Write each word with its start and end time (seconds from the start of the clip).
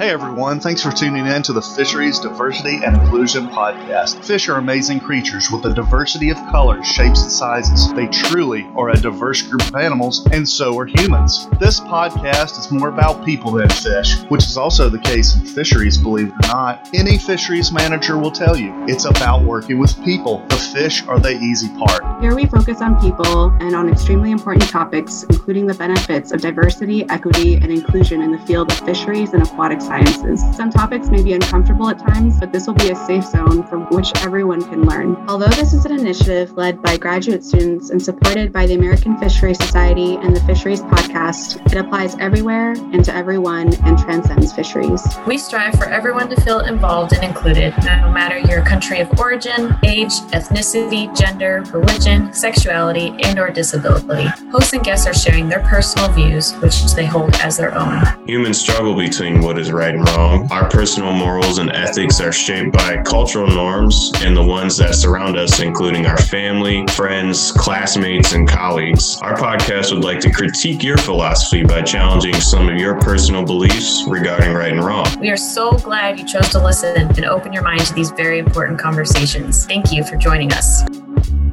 Hey 0.00 0.08
everyone, 0.08 0.60
thanks 0.60 0.82
for 0.82 0.90
tuning 0.90 1.26
in 1.26 1.42
to 1.42 1.52
the 1.52 1.60
Fisheries 1.60 2.18
Diversity 2.20 2.82
and 2.82 2.96
Inclusion 2.96 3.48
Podcast. 3.48 4.24
Fish 4.24 4.48
are 4.48 4.54
amazing 4.54 4.98
creatures 5.00 5.50
with 5.50 5.66
a 5.66 5.74
diversity 5.74 6.30
of 6.30 6.38
colors, 6.50 6.86
shapes, 6.86 7.20
and 7.20 7.30
sizes. 7.30 7.92
They 7.92 8.06
truly 8.06 8.66
are 8.76 8.88
a 8.88 8.96
diverse 8.98 9.42
group 9.42 9.60
of 9.68 9.74
animals, 9.74 10.26
and 10.32 10.48
so 10.48 10.78
are 10.78 10.86
humans. 10.86 11.48
This 11.60 11.80
podcast 11.80 12.58
is 12.58 12.72
more 12.72 12.88
about 12.88 13.26
people 13.26 13.52
than 13.52 13.68
fish, 13.68 14.16
which 14.30 14.44
is 14.44 14.56
also 14.56 14.88
the 14.88 14.98
case 14.98 15.36
in 15.36 15.44
fisheries, 15.44 15.98
believe 15.98 16.28
it 16.28 16.46
or 16.46 16.48
not. 16.48 16.88
Any 16.94 17.18
fisheries 17.18 17.70
manager 17.70 18.16
will 18.16 18.30
tell 18.30 18.56
you 18.56 18.72
it's 18.88 19.04
about 19.04 19.44
working 19.44 19.78
with 19.78 20.02
people. 20.02 20.42
The 20.48 20.56
fish 20.56 21.06
are 21.08 21.20
the 21.20 21.38
easy 21.38 21.68
part. 21.76 22.22
Here 22.22 22.34
we 22.34 22.46
focus 22.46 22.80
on 22.80 22.98
people 23.02 23.50
and 23.60 23.74
on 23.74 23.90
extremely 23.90 24.30
important 24.30 24.66
topics, 24.70 25.24
including 25.24 25.66
the 25.66 25.74
benefits 25.74 26.32
of 26.32 26.40
diversity, 26.40 27.06
equity, 27.10 27.56
and 27.56 27.70
inclusion 27.70 28.22
in 28.22 28.32
the 28.32 28.38
field 28.38 28.72
of 28.72 28.78
fisheries 28.78 29.34
and 29.34 29.42
aquatic 29.42 29.82
sciences. 29.90 30.40
Some 30.56 30.70
topics 30.70 31.08
may 31.08 31.20
be 31.20 31.32
uncomfortable 31.32 31.88
at 31.88 31.98
times, 31.98 32.38
but 32.38 32.52
this 32.52 32.68
will 32.68 32.74
be 32.74 32.90
a 32.90 32.94
safe 32.94 33.24
zone 33.24 33.66
from 33.66 33.86
which 33.86 34.12
everyone 34.22 34.62
can 34.62 34.84
learn. 34.84 35.16
Although 35.28 35.48
this 35.48 35.72
is 35.72 35.84
an 35.84 35.98
initiative 35.98 36.52
led 36.52 36.80
by 36.80 36.96
graduate 36.96 37.42
students 37.42 37.90
and 37.90 38.00
supported 38.00 38.52
by 38.52 38.66
the 38.66 38.74
American 38.74 39.18
Fisheries 39.18 39.58
Society 39.58 40.14
and 40.14 40.34
the 40.36 40.40
Fisheries 40.42 40.82
Podcast, 40.82 41.60
it 41.72 41.76
applies 41.76 42.16
everywhere 42.20 42.70
and 42.92 43.04
to 43.04 43.12
everyone 43.12 43.74
and 43.84 43.98
transcends 43.98 44.52
fisheries. 44.52 45.02
We 45.26 45.36
strive 45.38 45.74
for 45.74 45.86
everyone 45.86 46.28
to 46.28 46.40
feel 46.40 46.60
involved 46.60 47.12
and 47.12 47.24
included, 47.24 47.74
no 47.78 48.12
matter 48.12 48.38
your 48.38 48.64
country 48.64 49.00
of 49.00 49.18
origin, 49.18 49.76
age, 49.84 50.12
ethnicity, 50.30 51.12
gender, 51.18 51.64
religion, 51.72 52.32
sexuality, 52.32 53.12
and 53.24 53.40
or 53.40 53.50
disability. 53.50 54.28
Hosts 54.52 54.72
and 54.72 54.84
guests 54.84 55.08
are 55.08 55.14
sharing 55.14 55.48
their 55.48 55.64
personal 55.64 56.12
views, 56.12 56.52
which 56.62 56.80
they 56.92 57.06
hold 57.06 57.34
as 57.36 57.56
their 57.56 57.76
own. 57.76 58.04
Humans 58.28 58.60
struggle 58.60 58.94
between 58.94 59.40
what 59.40 59.58
is 59.58 59.72
right 59.72 59.79
and 59.82 60.08
wrong. 60.08 60.46
Our 60.50 60.68
personal 60.68 61.12
morals 61.12 61.58
and 61.58 61.70
ethics 61.72 62.20
are 62.20 62.32
shaped 62.32 62.72
by 62.72 63.02
cultural 63.02 63.48
norms 63.48 64.12
and 64.20 64.36
the 64.36 64.42
ones 64.42 64.76
that 64.78 64.94
surround 64.94 65.36
us, 65.36 65.60
including 65.60 66.06
our 66.06 66.18
family, 66.18 66.86
friends, 66.88 67.52
classmates, 67.52 68.32
and 68.32 68.48
colleagues. 68.48 69.18
Our 69.22 69.34
podcast 69.34 69.92
would 69.92 70.04
like 70.04 70.20
to 70.20 70.30
critique 70.30 70.82
your 70.82 70.98
philosophy 70.98 71.64
by 71.64 71.82
challenging 71.82 72.34
some 72.34 72.68
of 72.68 72.76
your 72.76 72.98
personal 73.00 73.44
beliefs 73.44 74.04
regarding 74.06 74.52
right 74.52 74.72
and 74.72 74.84
wrong. 74.84 75.06
We 75.18 75.30
are 75.30 75.36
so 75.36 75.72
glad 75.78 76.18
you 76.18 76.26
chose 76.26 76.48
to 76.50 76.62
listen 76.62 76.96
and 76.96 77.24
open 77.24 77.52
your 77.52 77.62
mind 77.62 77.80
to 77.86 77.94
these 77.94 78.10
very 78.10 78.38
important 78.38 78.78
conversations. 78.78 79.66
Thank 79.66 79.92
you 79.92 80.04
for 80.04 80.16
joining 80.16 80.52
us. 80.52 80.82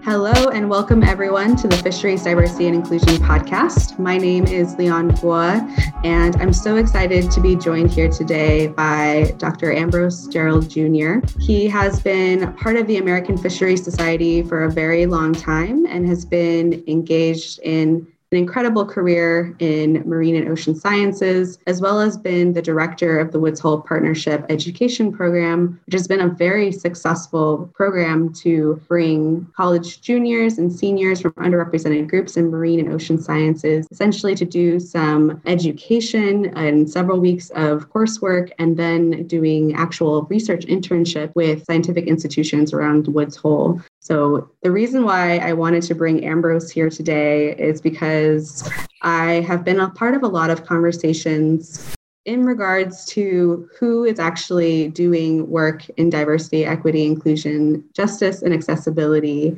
Hello 0.08 0.48
and 0.48 0.70
welcome 0.70 1.04
everyone 1.04 1.58
to 1.58 1.68
the 1.68 1.76
Fisheries 1.76 2.24
Diversity 2.24 2.68
and 2.68 2.76
Inclusion 2.76 3.16
Podcast. 3.16 4.00
My 4.00 4.18
name 4.18 4.46
is 4.48 4.74
Lian 4.76 5.12
Guo, 5.20 5.60
and 6.06 6.34
I'm 6.38 6.54
so 6.54 6.78
excited 6.78 7.30
to 7.30 7.42
be 7.42 7.58
joined 7.58 7.92
here 7.92 8.08
today 8.08 8.68
by 8.68 9.36
Dr. 9.38 9.74
Ambrose 9.74 10.30
Jearld 10.30 10.70
Jr. 10.70 11.16
He 11.42 11.68
has 11.68 12.00
been 12.00 12.54
part 12.54 12.78
of 12.78 12.88
the 12.88 13.00
American 13.00 13.38
Fisheries 13.38 13.84
Society 13.84 14.44
for 14.44 14.64
a 14.64 14.72
very 14.72 15.08
long 15.08 15.34
time 15.34 15.86
and 15.86 16.08
has 16.08 16.24
been 16.24 16.86
engaged 16.88 17.60
in 17.60 18.08
an 18.32 18.38
incredible 18.38 18.86
career 18.86 19.56
in 19.60 20.04
marine 20.06 20.36
and 20.36 20.50
ocean 20.50 20.76
sciences, 20.76 21.60
as 21.66 21.80
well 21.80 22.02
as 22.02 22.18
been 22.18 22.52
the 22.52 22.62
director 22.62 23.20
of 23.20 23.32
the 23.32 23.40
Woods 23.40 23.60
Hole 23.60 23.80
Partnership 23.82 24.46
Education 24.50 25.14
Program, 25.14 25.80
which 25.86 25.94
has 25.94 26.08
been 26.08 26.20
a 26.20 26.28
very 26.28 26.72
successful 26.72 27.70
program 27.74 28.34
to 28.34 28.82
bring 28.90 29.48
college 29.56 30.02
juniors 30.02 30.58
and 30.58 30.72
seniors 30.72 31.22
from 31.22 31.32
underrepresented 31.34 32.10
groups 32.10 32.36
in 32.36 32.52
marine 32.52 32.82
and 32.82 32.94
ocean 32.94 33.18
sciences, 33.18 33.88
essentially 33.92 34.36
to 34.36 34.46
do 34.46 34.78
some 34.78 35.42
education 35.46 36.48
and 36.58 36.90
several 36.90 37.22
weeks 37.22 37.50
of 37.52 37.90
coursework, 37.90 38.52
and 38.60 38.76
then 38.76 39.26
doing 39.28 39.74
actual 39.76 40.24
research 40.24 40.66
internship 40.66 41.32
with 41.34 41.64
scientific 41.66 42.08
institutions 42.08 42.74
around 42.74 43.08
Woods 43.08 43.38
Hole. 43.38 43.82
So, 44.08 44.50
the 44.64 44.72
reason 44.72 45.04
why 45.04 45.38
I 45.40 45.52
wanted 45.52 45.84
to 45.84 45.94
bring 45.94 46.24
Ambrose 46.24 46.72
here 46.72 46.90
today 46.90 47.54
is 47.58 47.82
because 47.82 48.72
I 49.02 49.42
have 49.42 49.66
been 49.66 49.82
a 49.82 49.90
part 49.90 50.16
of 50.16 50.24
a 50.24 50.30
lot 50.30 50.50
of 50.50 50.66
conversations 50.66 51.94
in 52.24 52.46
regards 52.46 53.04
to 53.08 53.68
who 53.78 54.06
is 54.06 54.18
actually 54.18 54.88
doing 54.92 55.50
work 55.50 55.90
in 55.98 56.10
diversity, 56.10 56.64
equity, 56.64 57.06
inclusion, 57.06 57.84
justice, 57.92 58.44
and 58.44 58.54
accessibility. 58.54 59.58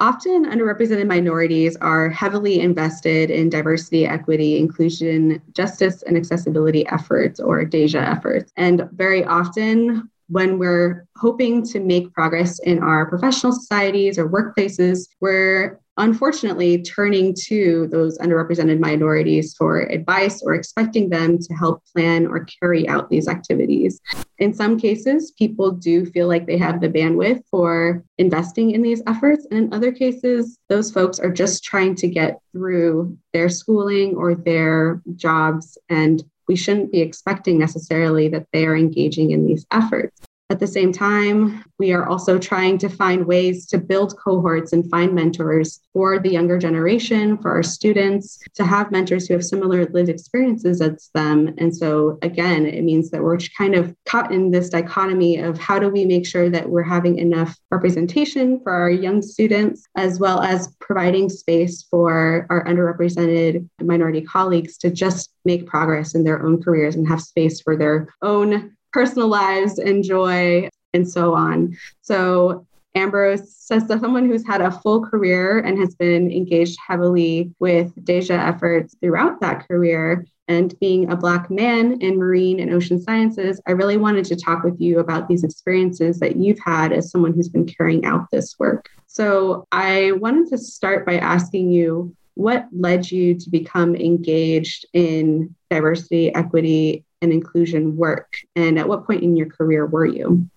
Often, 0.00 0.46
underrepresented 0.46 1.06
minorities 1.06 1.76
are 1.76 2.10
heavily 2.10 2.58
invested 2.58 3.30
in 3.30 3.48
diversity, 3.48 4.06
equity, 4.06 4.58
inclusion, 4.58 5.40
justice, 5.52 6.02
and 6.02 6.16
accessibility 6.16 6.84
efforts 6.88 7.38
or 7.38 7.64
DAJA 7.64 8.02
efforts. 8.10 8.50
And 8.56 8.88
very 8.90 9.24
often, 9.24 10.10
when 10.28 10.58
we're 10.58 11.06
hoping 11.16 11.64
to 11.66 11.80
make 11.80 12.12
progress 12.12 12.58
in 12.60 12.82
our 12.82 13.06
professional 13.06 13.52
societies 13.52 14.18
or 14.18 14.28
workplaces, 14.28 15.08
we're 15.20 15.80
unfortunately 15.96 16.82
turning 16.82 17.34
to 17.46 17.86
those 17.90 18.18
underrepresented 18.18 18.80
minorities 18.80 19.54
for 19.56 19.82
advice 19.82 20.42
or 20.42 20.54
expecting 20.54 21.08
them 21.08 21.38
to 21.38 21.54
help 21.54 21.82
plan 21.92 22.26
or 22.26 22.46
carry 22.60 22.88
out 22.88 23.10
these 23.10 23.28
activities. 23.28 24.00
In 24.38 24.52
some 24.52 24.78
cases, 24.78 25.32
people 25.38 25.70
do 25.70 26.04
feel 26.06 26.26
like 26.26 26.46
they 26.46 26.58
have 26.58 26.80
the 26.80 26.88
bandwidth 26.88 27.42
for 27.48 28.02
investing 28.18 28.72
in 28.72 28.82
these 28.82 29.02
efforts. 29.06 29.46
And 29.50 29.64
in 29.64 29.74
other 29.74 29.92
cases, 29.92 30.58
those 30.68 30.90
folks 30.90 31.20
are 31.20 31.32
just 31.32 31.62
trying 31.62 31.94
to 31.96 32.08
get 32.08 32.40
through 32.52 33.16
their 33.32 33.48
schooling 33.48 34.16
or 34.16 34.34
their 34.34 35.00
jobs 35.14 35.78
and 35.88 36.24
we 36.48 36.56
shouldn't 36.56 36.92
be 36.92 37.00
expecting 37.00 37.58
necessarily 37.58 38.28
that 38.28 38.46
they 38.52 38.66
are 38.66 38.76
engaging 38.76 39.30
in 39.30 39.46
these 39.46 39.66
efforts. 39.70 40.20
At 40.50 40.60
the 40.60 40.66
same 40.66 40.92
time, 40.92 41.64
we 41.78 41.92
are 41.92 42.06
also 42.06 42.38
trying 42.38 42.76
to 42.78 42.90
find 42.90 43.26
ways 43.26 43.66
to 43.68 43.78
build 43.78 44.14
cohorts 44.18 44.74
and 44.74 44.88
find 44.90 45.14
mentors 45.14 45.80
for 45.94 46.18
the 46.18 46.30
younger 46.30 46.58
generation, 46.58 47.38
for 47.38 47.50
our 47.50 47.62
students, 47.62 48.38
to 48.54 48.62
have 48.62 48.92
mentors 48.92 49.26
who 49.26 49.32
have 49.32 49.44
similar 49.44 49.86
lived 49.86 50.10
experiences 50.10 50.82
as 50.82 51.08
them. 51.14 51.54
And 51.56 51.74
so, 51.74 52.18
again, 52.20 52.66
it 52.66 52.82
means 52.82 53.10
that 53.10 53.22
we're 53.22 53.38
kind 53.56 53.74
of 53.74 53.96
caught 54.04 54.32
in 54.32 54.50
this 54.50 54.68
dichotomy 54.68 55.38
of 55.38 55.58
how 55.58 55.78
do 55.78 55.88
we 55.88 56.04
make 56.04 56.26
sure 56.26 56.50
that 56.50 56.68
we're 56.68 56.82
having 56.82 57.18
enough 57.18 57.56
representation 57.70 58.60
for 58.60 58.72
our 58.72 58.90
young 58.90 59.22
students, 59.22 59.86
as 59.96 60.20
well 60.20 60.42
as 60.42 60.74
providing 60.78 61.30
space 61.30 61.84
for 61.90 62.46
our 62.50 62.66
underrepresented 62.66 63.66
minority 63.80 64.20
colleagues 64.20 64.76
to 64.76 64.90
just 64.90 65.30
make 65.46 65.66
progress 65.66 66.14
in 66.14 66.22
their 66.22 66.44
own 66.44 66.62
careers 66.62 66.96
and 66.96 67.08
have 67.08 67.22
space 67.22 67.62
for 67.62 67.76
their 67.76 68.08
own 68.20 68.76
personal 68.94 69.28
lives 69.28 69.78
and 69.78 70.04
joy 70.04 70.68
and 70.94 71.06
so 71.06 71.34
on. 71.34 71.76
So 72.00 72.64
Ambrose 72.94 73.52
says 73.52 73.88
that 73.88 74.00
someone 74.00 74.28
who's 74.28 74.46
had 74.46 74.60
a 74.60 74.70
full 74.70 75.04
career 75.04 75.58
and 75.58 75.76
has 75.80 75.96
been 75.96 76.30
engaged 76.30 76.78
heavily 76.86 77.52
with 77.58 77.92
DAJA 77.96 78.38
efforts 78.38 78.94
throughout 79.00 79.40
that 79.40 79.66
career, 79.66 80.24
and 80.46 80.78
being 80.78 81.10
a 81.10 81.16
Black 81.16 81.50
man 81.50 82.00
in 82.00 82.18
marine 82.18 82.60
and 82.60 82.72
ocean 82.72 83.00
sciences, 83.00 83.60
I 83.66 83.72
really 83.72 83.96
wanted 83.96 84.26
to 84.26 84.36
talk 84.36 84.62
with 84.62 84.80
you 84.80 85.00
about 85.00 85.26
these 85.26 85.42
experiences 85.42 86.20
that 86.20 86.36
you've 86.36 86.60
had 86.60 86.92
as 86.92 87.10
someone 87.10 87.32
who's 87.32 87.48
been 87.48 87.66
carrying 87.66 88.04
out 88.04 88.30
this 88.30 88.58
work. 88.58 88.90
So 89.06 89.66
I 89.72 90.12
wanted 90.12 90.48
to 90.50 90.58
start 90.58 91.06
by 91.06 91.18
asking 91.18 91.70
you 91.70 92.14
what 92.34 92.66
led 92.72 93.10
you 93.10 93.34
to 93.38 93.50
become 93.50 93.96
engaged 93.96 94.86
in 94.92 95.54
diversity, 95.70 96.34
equity, 96.34 97.03
and 97.22 97.32
inclusion 97.32 97.96
work? 97.96 98.34
And 98.56 98.78
at 98.78 98.88
what 98.88 99.06
point 99.06 99.22
in 99.22 99.36
your 99.36 99.48
career 99.48 99.86
were 99.86 100.06
you? 100.06 100.48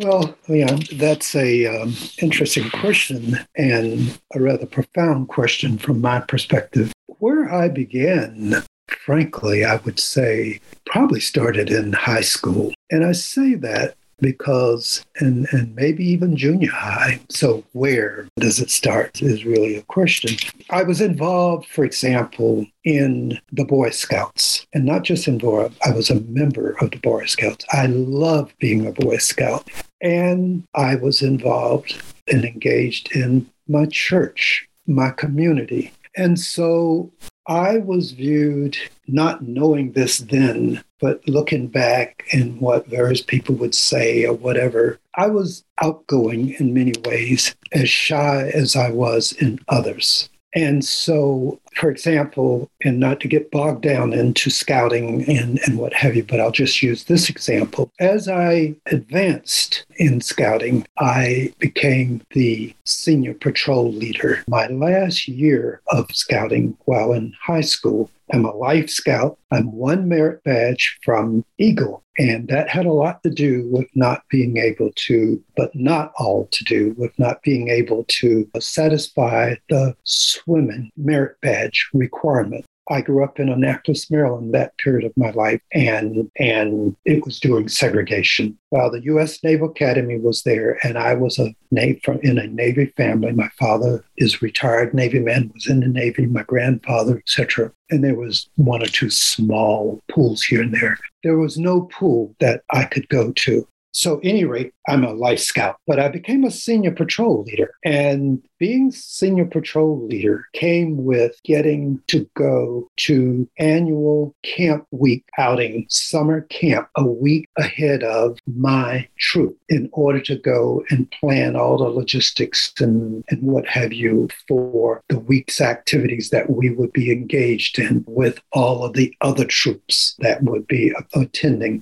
Well, 0.00 0.34
yeah, 0.48 0.76
that's 0.96 1.36
a 1.36 1.66
um, 1.66 1.94
interesting 2.20 2.68
question 2.70 3.38
and 3.56 4.18
a 4.34 4.40
rather 4.40 4.66
profound 4.66 5.28
question 5.28 5.78
from 5.78 6.00
my 6.00 6.20
perspective. 6.20 6.92
Where 7.18 7.52
I 7.52 7.68
began, 7.68 8.64
frankly, 8.88 9.64
I 9.64 9.76
would 9.76 10.00
say 10.00 10.60
probably 10.86 11.20
started 11.20 11.70
in 11.70 11.92
high 11.92 12.22
school. 12.22 12.72
And 12.90 13.04
I 13.04 13.12
say 13.12 13.54
that 13.54 13.94
because 14.20 15.04
and 15.18 15.46
and 15.52 15.74
maybe 15.74 16.04
even 16.04 16.36
junior 16.36 16.70
high. 16.70 17.20
So 17.28 17.64
where 17.72 18.28
does 18.36 18.60
it 18.60 18.70
start 18.70 19.22
is 19.22 19.44
really 19.44 19.76
a 19.76 19.82
question. 19.82 20.36
I 20.70 20.82
was 20.82 21.00
involved 21.00 21.66
for 21.68 21.84
example 21.84 22.66
in 22.84 23.38
the 23.52 23.64
boy 23.64 23.90
scouts. 23.90 24.66
And 24.74 24.84
not 24.84 25.04
just 25.04 25.28
involved 25.28 25.76
i 25.84 25.90
was 25.90 26.10
a 26.10 26.20
member 26.20 26.76
of 26.80 26.90
the 26.90 26.98
boy 26.98 27.26
scouts. 27.26 27.64
I 27.72 27.86
love 27.86 28.52
being 28.58 28.86
a 28.86 28.92
boy 28.92 29.18
scout. 29.18 29.68
And 30.00 30.64
i 30.74 30.94
was 30.96 31.22
involved 31.22 32.00
and 32.28 32.44
engaged 32.44 33.14
in 33.14 33.50
my 33.68 33.86
church 33.86 34.68
my 34.86 35.10
community. 35.10 35.92
And 36.16 36.38
so 36.38 37.10
I 37.46 37.78
was 37.78 38.12
viewed, 38.12 38.76
not 39.06 39.42
knowing 39.42 39.92
this 39.92 40.18
then, 40.18 40.82
but 41.00 41.26
looking 41.28 41.66
back 41.68 42.24
and 42.32 42.60
what 42.60 42.86
various 42.86 43.20
people 43.20 43.54
would 43.56 43.74
say 43.74 44.24
or 44.24 44.32
whatever, 44.32 44.98
I 45.16 45.28
was 45.28 45.64
outgoing 45.82 46.54
in 46.54 46.72
many 46.72 46.94
ways, 47.04 47.54
as 47.72 47.90
shy 47.90 48.50
as 48.54 48.76
I 48.76 48.90
was 48.90 49.32
in 49.32 49.58
others. 49.68 50.30
And 50.54 50.84
so 50.84 51.60
for 51.74 51.90
example, 51.90 52.70
and 52.82 53.00
not 53.00 53.20
to 53.20 53.28
get 53.28 53.50
bogged 53.50 53.82
down 53.82 54.12
into 54.12 54.50
scouting 54.50 55.28
and, 55.28 55.58
and 55.66 55.78
what 55.78 55.92
have 55.94 56.16
you, 56.16 56.24
but 56.24 56.40
I'll 56.40 56.50
just 56.50 56.82
use 56.82 57.04
this 57.04 57.28
example. 57.28 57.90
As 58.00 58.28
I 58.28 58.74
advanced 58.86 59.84
in 59.96 60.20
scouting, 60.20 60.86
I 60.98 61.52
became 61.58 62.22
the 62.30 62.74
senior 62.84 63.34
patrol 63.34 63.92
leader. 63.92 64.42
My 64.46 64.66
last 64.68 65.28
year 65.28 65.80
of 65.88 66.10
scouting 66.12 66.76
while 66.84 67.12
in 67.12 67.34
high 67.40 67.60
school, 67.60 68.10
I'm 68.32 68.44
a 68.44 68.54
life 68.54 68.88
scout. 68.88 69.38
I'm 69.50 69.72
one 69.72 70.08
merit 70.08 70.42
badge 70.44 70.98
from 71.04 71.44
Eagle. 71.58 72.02
And 72.16 72.48
that 72.48 72.68
had 72.68 72.86
a 72.86 72.92
lot 72.92 73.22
to 73.24 73.30
do 73.30 73.68
with 73.68 73.88
not 73.94 74.22
being 74.28 74.56
able 74.56 74.92
to, 74.94 75.42
but 75.56 75.74
not 75.74 76.12
all 76.16 76.48
to 76.52 76.64
do 76.64 76.94
with 76.96 77.16
not 77.18 77.42
being 77.42 77.68
able 77.68 78.04
to 78.08 78.48
satisfy 78.60 79.56
the 79.68 79.96
swimming 80.04 80.92
merit 80.96 81.40
badge 81.40 81.63
requirement. 81.92 82.64
I 82.90 83.00
grew 83.00 83.24
up 83.24 83.40
in 83.40 83.48
Annapolis, 83.48 84.10
Maryland, 84.10 84.52
that 84.54 84.76
period 84.78 85.04
of 85.06 85.16
my 85.16 85.30
life, 85.30 85.60
and 85.72 86.30
and 86.38 86.94
it 87.04 87.24
was 87.24 87.40
during 87.40 87.68
segregation. 87.68 88.58
While 88.68 88.90
the 88.90 89.02
U.S. 89.04 89.42
Naval 89.42 89.70
Academy 89.70 90.18
was 90.18 90.42
there, 90.42 90.78
and 90.86 90.98
I 90.98 91.14
was 91.14 91.38
a 91.38 91.54
Navy 91.70 92.00
in 92.22 92.38
a 92.38 92.46
Navy 92.46 92.86
family. 92.96 93.32
My 93.32 93.48
father 93.58 94.04
is 94.18 94.42
retired 94.42 94.92
Navy 94.92 95.18
man, 95.18 95.50
was 95.54 95.66
in 95.66 95.80
the 95.80 95.88
Navy. 95.88 96.26
My 96.26 96.42
grandfather, 96.42 97.18
etc. 97.18 97.72
And 97.90 98.04
there 98.04 98.16
was 98.16 98.48
one 98.56 98.82
or 98.82 98.86
two 98.86 99.10
small 99.10 100.00
pools 100.10 100.42
here 100.42 100.60
and 100.60 100.74
there. 100.74 100.98
There 101.22 101.38
was 101.38 101.56
no 101.56 101.82
pool 101.82 102.34
that 102.40 102.64
I 102.70 102.84
could 102.84 103.08
go 103.08 103.32
to. 103.32 103.66
So, 103.94 104.18
any 104.24 104.44
rate, 104.44 104.74
I'm 104.88 105.04
a 105.04 105.12
life 105.12 105.38
scout, 105.38 105.76
but 105.86 106.00
I 106.00 106.08
became 106.08 106.42
a 106.42 106.50
senior 106.50 106.90
patrol 106.90 107.44
leader. 107.44 107.74
And 107.84 108.42
being 108.58 108.90
senior 108.90 109.44
patrol 109.44 110.04
leader 110.04 110.46
came 110.52 111.04
with 111.04 111.40
getting 111.44 112.02
to 112.08 112.28
go 112.34 112.90
to 112.96 113.48
annual 113.58 114.34
camp 114.42 114.86
week 114.90 115.24
outing, 115.38 115.86
summer 115.88 116.40
camp, 116.42 116.88
a 116.96 117.06
week 117.06 117.48
ahead 117.56 118.02
of 118.02 118.38
my 118.56 119.08
troop 119.16 119.56
in 119.68 119.88
order 119.92 120.20
to 120.22 120.36
go 120.36 120.82
and 120.90 121.08
plan 121.12 121.54
all 121.54 121.78
the 121.78 121.84
logistics 121.84 122.72
and, 122.80 123.22
and 123.28 123.42
what 123.42 123.66
have 123.68 123.92
you 123.92 124.28
for 124.48 125.02
the 125.08 125.20
week's 125.20 125.60
activities 125.60 126.30
that 126.30 126.50
we 126.50 126.68
would 126.70 126.92
be 126.92 127.12
engaged 127.12 127.78
in 127.78 128.04
with 128.08 128.40
all 128.52 128.84
of 128.84 128.94
the 128.94 129.14
other 129.20 129.44
troops 129.44 130.16
that 130.18 130.42
would 130.42 130.66
be 130.66 130.92
attending 131.14 131.80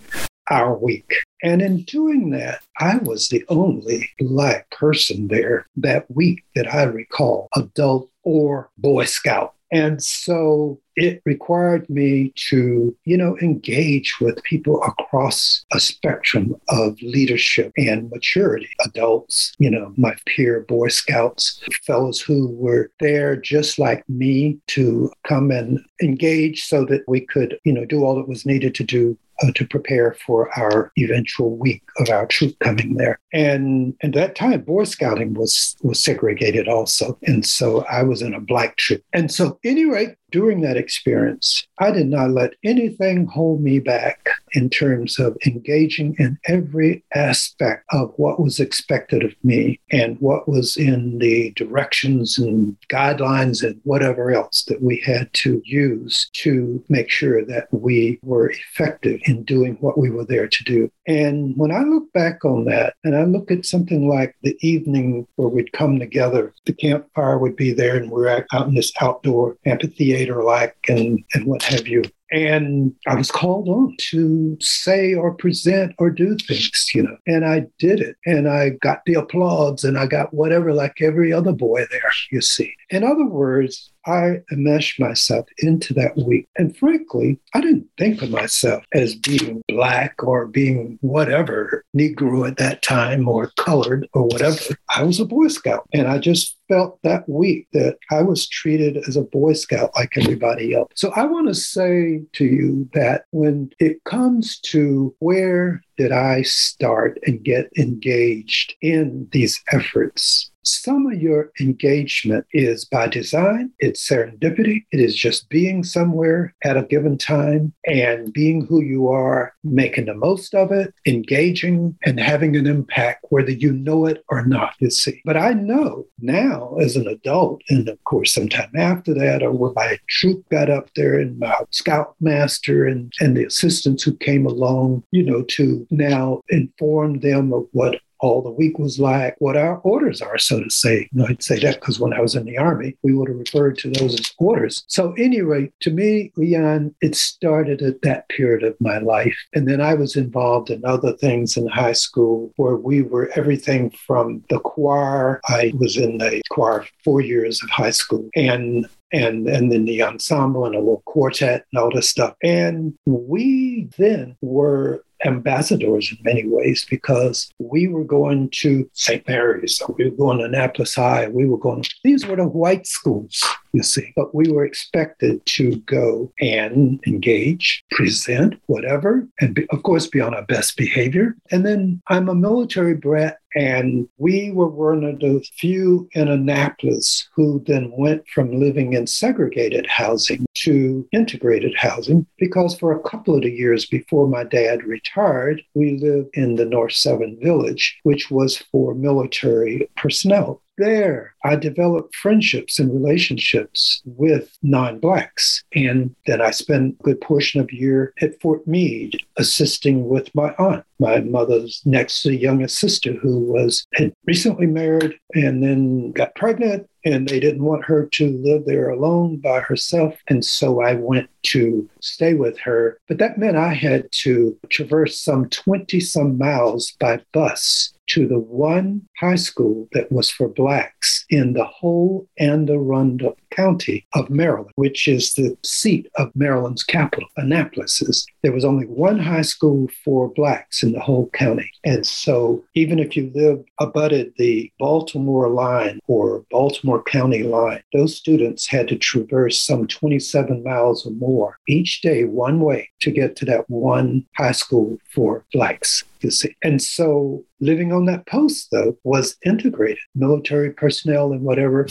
our 0.51 0.77
week. 0.77 1.15
And 1.43 1.61
in 1.61 1.83
doing 1.83 2.31
that, 2.31 2.61
I 2.79 2.99
was 2.99 3.29
the 3.29 3.45
only 3.49 4.11
black 4.19 4.71
person 4.71 5.29
there 5.29 5.67
that 5.77 6.11
week 6.11 6.45
that 6.55 6.73
I 6.73 6.85
recall, 6.85 7.49
adult 7.57 8.11
or 8.23 8.71
Boy 8.79 9.05
Scout. 9.05 9.55
And 9.73 10.03
so 10.03 10.79
it 10.97 11.23
required 11.25 11.89
me 11.89 12.35
to, 12.51 12.95
you 13.07 13.17
know, 13.17 13.39
engage 13.39 14.21
with 14.21 14.43
people 14.43 14.83
across 14.83 15.65
a 15.73 15.81
spectrum 15.81 16.55
of 16.69 17.01
leadership 17.01 17.73
and 17.79 18.11
maturity. 18.11 18.69
Adults, 18.85 19.55
you 19.59 19.71
know, 19.71 19.95
my 19.97 20.15
peer 20.27 20.61
Boy 20.69 20.89
Scouts, 20.89 21.63
fellows 21.87 22.21
who 22.21 22.49
were 22.49 22.91
there 23.01 23.35
just 23.35 23.79
like 23.79 24.07
me 24.11 24.59
to 24.69 25.11
come 25.27 25.51
and 25.51 25.81
engage 26.03 26.65
so 26.65 26.85
that 26.85 27.03
we 27.09 27.23
could, 27.23 27.59
you 27.65 27.73
know, 27.73 27.87
do 27.87 28.05
all 28.05 28.15
that 28.17 28.29
was 28.29 28.45
needed 28.45 28.75
to 28.75 28.85
do 28.85 29.17
uh, 29.43 29.53
to 29.55 29.67
prepare 29.67 30.17
for 30.27 30.57
our 30.59 30.93
eventual 30.99 31.57
week 31.57 31.83
of 31.99 32.09
our 32.09 32.27
troop 32.27 32.59
coming 32.61 32.95
there. 32.95 33.19
And 33.33 33.95
at 34.03 34.13
that 34.15 34.35
time, 34.35 34.63
Boy 34.63 34.85
Scouting 34.85 35.35
was 35.35 35.77
was 35.83 36.03
segregated 36.03 36.69
also, 36.69 37.19
and 37.23 37.45
so 37.45 37.85
I 37.85 38.03
was 38.03 38.23
in 38.23 38.35
a 38.35 38.41
black 38.41 38.77
troop. 38.77 39.03
And 39.13 39.31
so, 39.31 39.59
any 39.65 39.85
rate, 39.85 40.17
during 40.33 40.63
that 40.63 40.77
experience, 40.77 41.67
I 41.79 41.93
did 41.93 42.09
not 42.09 42.31
let 42.31 42.55
anything 42.65 43.27
hold 43.27 43.63
me 43.63 43.79
back 43.79 44.29
in 44.55 44.69
terms 44.71 45.19
of 45.19 45.37
engaging 45.47 46.17
in 46.19 46.39
every 46.47 47.05
aspect 47.15 47.85
of 47.91 48.13
what 48.17 48.41
was 48.41 48.59
expected 48.59 49.23
of 49.23 49.35
me 49.45 49.81
and 49.91 50.19
what 50.21 50.49
was 50.49 50.77
in 50.77 51.19
the 51.19 51.53
directions 51.53 52.39
and 52.39 52.77
guidelines 52.91 53.63
and 53.63 53.81
whatever 53.85 54.33
else 54.33 54.65
that 54.65 54.83
we 54.83 54.99
had 54.99 55.33
to 55.35 55.63
use 55.65 56.29
to 56.33 56.83
make 56.89 57.11
sure 57.11 57.45
that 57.45 57.69
we 57.71 58.19
were 58.23 58.51
effective 58.51 59.21
in 59.25 59.45
doing 59.45 59.75
what 59.81 59.99
we 59.99 60.11
were 60.11 60.25
there 60.25 60.49
to 60.49 60.65
do. 60.65 60.91
And 61.07 61.57
when 61.57 61.73
I 61.73 61.81
look 61.81 62.13
back 62.13 62.45
on 62.45 62.65
that 62.67 62.95
and 63.03 63.17
I 63.17 63.25
look 63.25 63.51
at 63.51 63.67
something 63.67 64.09
like 64.09 64.37
the 64.43 64.57
evening 64.61 65.27
where 65.37 65.49
we'd 65.49 65.73
come 65.73 65.99
together, 65.99 66.55
the 66.65 66.73
campfire 66.73 67.39
would 67.39 67.57
be 67.57 67.73
there 67.73 67.97
and 67.97 68.11
we're 68.11 68.29
out 68.53 68.69
in 68.69 68.75
this 68.75 68.93
outdoor 69.01 69.57
amphitheater 69.67 70.45
like 70.45 70.77
and, 70.89 71.25
and 71.35 71.47
what 71.47 71.63
have 71.65 71.89
you. 71.89 72.03
And 72.31 72.95
I 73.07 73.15
was 73.15 73.31
called 73.31 73.69
on 73.69 73.95
to 74.11 74.57
say 74.59 75.13
or 75.13 75.35
present 75.35 75.95
or 75.99 76.09
do 76.09 76.37
things, 76.37 76.91
you 76.95 77.03
know, 77.03 77.17
and 77.27 77.45
I 77.45 77.67
did 77.79 78.01
it. 78.01 78.17
And 78.25 78.49
I 78.49 78.71
got 78.81 79.01
the 79.05 79.15
applause 79.15 79.85
and 79.85 79.99
I 79.99 80.07
got 80.07 80.33
whatever, 80.33 80.73
like 80.73 81.03
every 81.03 81.33
other 81.33 81.53
boy 81.53 81.85
there, 81.91 82.13
you 82.31 82.41
see. 82.41 82.75
In 82.89 83.05
other 83.05 83.27
words, 83.27 83.92
I 84.07 84.41
enmeshed 84.51 85.01
myself 85.01 85.47
into 85.59 85.95
that 85.95 86.17
week. 86.17 86.49
And 86.57 86.77
frankly, 86.77 87.39
I 87.55 87.61
didn't 87.61 87.89
think 87.99 88.23
of 88.23 88.31
myself 88.31 88.85
as 88.95 89.15
being 89.15 89.63
black 89.69 90.23
or 90.23 90.47
being 90.47 90.99
whatever, 91.01 91.85
Negro 91.97 92.49
at 92.49 92.57
that 92.59 92.83
time 92.83 93.29
or 93.29 93.53
colored 93.59 94.09
or 94.13 94.25
whatever. 94.25 94.77
I 94.95 95.03
was 95.05 95.21
a 95.21 95.25
Boy 95.25 95.49
Scout. 95.49 95.89
And 95.93 96.09
I 96.09 96.19
just 96.19 96.57
felt 96.69 96.99
that 97.03 97.29
week 97.29 97.69
that 97.73 97.99
I 98.11 98.23
was 98.23 98.49
treated 98.49 98.97
as 99.09 99.17
a 99.17 99.23
Boy 99.23 99.53
Scout 99.53 99.91
like 99.95 100.17
everybody 100.17 100.75
else. 100.75 100.91
So 100.95 101.13
I 101.15 101.25
want 101.27 101.49
to 101.49 101.55
say 101.55 102.23
to 102.33 102.45
you 102.45 102.89
that 102.95 103.25
when 103.31 103.71
it 103.79 104.03
comes 104.05 104.59
to 104.61 105.15
where 105.19 105.83
did 105.97 106.13
I 106.13 106.43
start 106.43 107.19
and 107.27 107.43
get 107.43 107.71
engaged 107.77 108.75
in 108.81 109.29
these 109.33 109.63
efforts? 109.71 110.52
Some 110.65 111.07
of 111.07 111.21
your 111.21 111.51
engagement 111.61 112.47
is 112.53 112.85
by 112.85 113.09
design, 113.09 113.73
it's 113.81 114.09
serendipity, 114.09 114.85
it 114.93 115.01
is 115.01 115.17
just 115.17 115.49
being 115.49 115.83
somewhere 115.83 116.55
at 116.63 116.77
a 116.77 116.85
given 116.85 117.19
time 117.19 117.73
and 117.85 118.33
being 118.33 118.67
who 118.67 118.81
you 118.81 119.09
are, 119.09 119.55
making 119.65 120.05
the 120.07 120.15
most 120.15 120.55
of 120.55 120.71
it, 120.71 120.95
engaging, 121.05 121.97
and 122.05 122.21
having 122.21 122.55
an 122.57 122.69
impact, 122.69 123.27
whether 123.31 123.51
you 123.51 123.73
know 123.73 124.07
it 124.07 124.25
or 124.29 124.47
not, 124.47 124.75
you 124.79 124.91
see. 124.91 125.21
But 125.25 125.37
I 125.37 125.53
know 125.53 126.07
now 126.21 126.77
as 126.81 126.95
an 126.95 127.09
adult, 127.09 127.63
and 127.69 127.89
of 127.89 128.03
course, 128.05 128.33
sometime 128.33 128.71
after 128.77 129.13
that, 129.15 129.43
or 129.43 129.51
when 129.51 129.73
my 129.75 129.99
troop 130.09 130.49
got 130.49 130.71
up 130.71 130.91
there 130.95 131.19
and 131.19 131.41
my 131.41 131.55
scoutmaster 131.71 132.87
and, 132.87 133.13
and 133.21 133.37
the 133.37 133.45
assistants 133.45 134.05
who 134.05 134.17
came 134.17 134.47
along, 134.47 135.03
you 135.11 135.25
know, 135.25 135.43
to 135.43 135.87
now 135.91 136.41
inform 136.51 137.19
them 137.19 137.53
of 137.53 137.67
what 137.73 138.01
all 138.23 138.41
the 138.41 138.51
week 138.51 138.79
was 138.79 138.99
like, 138.99 139.35
what 139.41 139.57
our 139.57 139.79
orders 139.79 140.23
are, 140.23 140.39
so 140.39 140.63
to 140.63 140.71
say. 140.71 141.09
You 141.13 141.21
know, 141.21 141.27
I'd 141.29 141.43
say 141.43 141.59
that 141.59 141.81
because 141.81 142.01
when 142.01 142.15
I 142.15 142.21
was 142.21 142.35
in 142.35 142.45
the 142.45 142.57
Army, 142.57 142.97
we 143.03 143.13
would 143.13 143.29
have 143.29 143.39
referred 143.39 143.77
to 143.79 143.91
those 143.91 144.19
as 144.19 144.33
orders. 144.39 144.85
So, 144.87 145.13
anyway, 145.19 145.71
to 145.81 145.91
me, 145.91 146.33
Lian, 146.37 146.95
it 147.03 147.17
started 147.17 147.83
at 147.83 148.03
that 148.03 148.29
period 148.29 148.63
of 148.63 148.77
my 148.81 148.99
life. 148.99 149.37
And 149.55 149.69
then 149.69 149.81
I 149.81 149.95
was 149.95 150.17
involved 150.17 150.71
in 150.71 150.85
other 150.85 151.13
things 151.15 151.57
in 151.57 151.67
high 151.67 151.93
school 151.93 152.53
where 152.57 152.77
we 152.77 153.03
were 153.03 153.31
everything 153.35 153.91
from 154.07 154.45
the 154.49 154.61
choir. 154.61 155.41
I 155.49 155.73
was 155.77 155.97
in 155.97 156.19
the 156.19 156.41
choir 156.51 156.87
four 157.05 157.21
years 157.21 157.63
of 157.63 157.71
high 157.71 157.91
school. 157.91 158.29
And 158.37 158.89
and 159.13 159.47
and 159.47 159.71
then 159.71 159.85
the 159.85 160.03
ensemble 160.03 160.65
and 160.65 160.75
a 160.75 160.79
little 160.79 161.03
quartet 161.05 161.67
and 161.71 161.83
all 161.83 161.91
this 161.95 162.09
stuff. 162.09 162.35
And 162.43 162.95
we 163.05 163.89
then 163.99 164.37
were 164.41 165.05
ambassadors 165.25 166.11
in 166.11 166.19
many 166.23 166.47
ways 166.47 166.87
because 166.89 167.51
we 167.59 167.89
were 167.89 168.05
going 168.05 168.51
to 168.51 168.89
St. 168.93 169.27
Mary's, 169.27 169.77
so 169.77 169.95
we 169.99 170.11
were 170.11 170.17
going 170.17 170.39
to 170.39 170.45
Annapolis 170.45 170.95
High, 170.95 171.29
we 171.29 171.47
were 171.47 171.59
going, 171.59 171.85
these 172.05 172.27
were 172.27 172.37
the 172.37 172.47
white 172.47 172.87
schools, 172.87 173.43
you 173.73 173.83
see, 173.83 174.13
but 174.17 174.35
we 174.35 174.51
were 174.51 174.65
expected 174.65 175.45
to 175.47 175.77
go 175.81 176.33
and 176.41 177.01
engage, 177.07 177.85
present, 177.91 178.55
whatever, 178.67 179.27
and 179.41 179.55
be, 179.55 179.67
of 179.71 179.83
course 179.83 180.07
be 180.07 180.21
on 180.21 180.35
our 180.35 180.45
best 180.45 180.77
behavior. 180.77 181.37
And 181.51 181.65
then 181.65 182.03
I'm 182.09 182.29
a 182.29 182.35
military 182.35 182.95
brat 182.95 183.39
and 183.55 184.09
we 184.19 184.51
were 184.51 184.69
one 184.69 185.05
of 185.05 185.21
the 185.21 185.45
few 185.59 186.09
in 186.13 186.29
Annapolis 186.29 187.29
who 187.35 187.63
then 187.67 187.93
went 187.93 188.27
from 188.29 188.59
living 188.59 188.95
in 188.95 189.07
segregated 189.07 189.87
housing 189.87 190.47
to 190.55 191.07
integrated 191.13 191.75
housing 191.77 192.27
because 192.39 192.79
for 192.79 192.93
a 192.93 193.09
couple 193.09 193.35
of 193.35 193.43
the 193.43 193.51
years 193.51 193.87
before 193.87 194.27
my 194.27 194.45
dad 194.45 194.85
retired, 195.15 195.63
we 195.75 195.99
lived 195.99 196.31
in 196.35 196.57
the 196.57 196.65
North 196.65 196.93
Severn 196.93 197.39
Village, 197.41 197.99
which 198.03 198.31
was 198.31 198.57
for 198.57 198.95
military 198.95 199.89
personnel. 199.97 200.63
there 200.79 201.35
I 201.45 201.55
developed 201.57 202.17
friendships 202.17 202.79
and 202.79 202.93
relationships 202.93 204.01
with 204.05 204.57
non 204.63 204.99
blacks. 205.01 205.63
And 205.75 206.17
then 206.27 206.41
I 206.41 206.51
spent 206.51 206.97
a 206.99 207.03
good 207.03 207.21
portion 207.21 207.61
of 207.61 207.69
a 207.71 207.77
year 207.77 208.15
at 208.23 208.41
Fort 208.41 208.67
Meade 208.67 209.19
assisting 209.37 210.09
with 210.09 210.35
my 210.35 210.55
aunt, 210.59 210.85
my 210.99 211.21
mother's 211.21 211.83
next 211.85 212.25
youngest 212.25 212.79
sister, 212.79 213.13
who 213.13 213.41
was 213.41 213.87
had 213.95 214.15
recently 214.27 214.67
married 214.67 215.15
and 215.35 215.63
then 215.63 216.13
got 216.13 216.35
pregnant 216.35 216.89
and 217.05 217.29
they 217.29 217.41
didn't 217.41 217.65
want 217.65 217.85
her 217.85 218.07
to 218.07 218.39
live 218.39 218.65
there 218.65 218.91
alone 218.91 219.39
by 219.39 219.61
herself. 219.61 220.19
And 220.29 220.45
so 220.45 220.83
I 220.83 220.95
went 220.95 221.29
to 221.45 221.89
stay 222.01 222.35
with 222.35 222.59
her. 222.61 222.99
But 223.09 223.19
that 223.19 223.39
meant 223.39 223.57
I 223.57 223.75
had 223.75 224.11
to 224.23 224.59
traverse 224.69 225.21
some 225.21 225.49
20 225.49 226.01
some 226.01 226.39
miles 226.39 226.93
by 227.01 227.21
bus 227.33 227.92
to 228.09 228.27
the 228.27 228.39
one 228.39 229.03
high 229.19 229.37
school 229.37 229.89
that 229.93 230.11
was 230.11 230.31
for 230.31 230.49
blacks 230.49 231.25
in 231.31 231.53
the 231.53 231.65
whole 231.65 232.29
Anne 232.39 232.69
Arundel 232.69 233.37
County 233.51 234.07
of 234.15 234.31
Maryland, 234.31 234.73
which 234.77 235.07
is 235.09 235.35
the 235.35 235.57
seat 235.65 236.09
of 236.17 236.35
Maryland's 236.35 236.83
capital, 236.83 237.29
Annapolis. 237.37 238.03
Is. 238.03 238.27
There 238.43 238.53
was 238.53 238.65
only 238.65 238.87
one 238.87 239.19
high 239.19 239.43
school 239.43 239.89
for 240.05 240.29
blacks 240.29 240.83
in 240.83 240.93
the 240.93 241.01
whole 241.01 241.29
county. 241.31 241.71
And 241.85 242.07
so 242.07 242.65
even 242.75 242.99
if 242.99 243.17
you 243.17 243.31
lived 243.35 243.69
abutted 243.79 244.33
the 244.37 244.71
Baltimore 244.79 245.49
line 245.49 246.01
or 246.07 246.45
Baltimore 246.51 247.03
County 247.03 247.43
line, 247.43 247.83
those 247.93 248.17
students 248.17 248.67
had 248.67 248.89
to 248.89 248.97
traverse 248.97 249.63
some 249.63 249.87
27 249.87 250.63
miles 250.63 251.07
or 251.07 251.13
more 251.13 251.59
each 251.69 252.01
day, 252.01 252.25
one 252.25 252.61
way 252.61 252.89
to 253.01 253.11
get 253.11 253.37
to 253.37 253.45
that 253.47 253.69
one 253.69 254.27
high 254.37 254.53
school 254.53 254.99
for 255.15 255.45
blacks 255.53 256.05
see. 256.31 256.57
And 256.63 256.81
so 256.81 257.45
living 257.61 257.93
on 257.93 258.07
that 258.07 258.27
post, 258.27 258.69
though, 258.71 258.97
was 259.05 259.37
integrated 259.45 259.99
military 260.15 260.71
personnel 260.71 261.33
and 261.33 261.43
whatever 261.43 261.87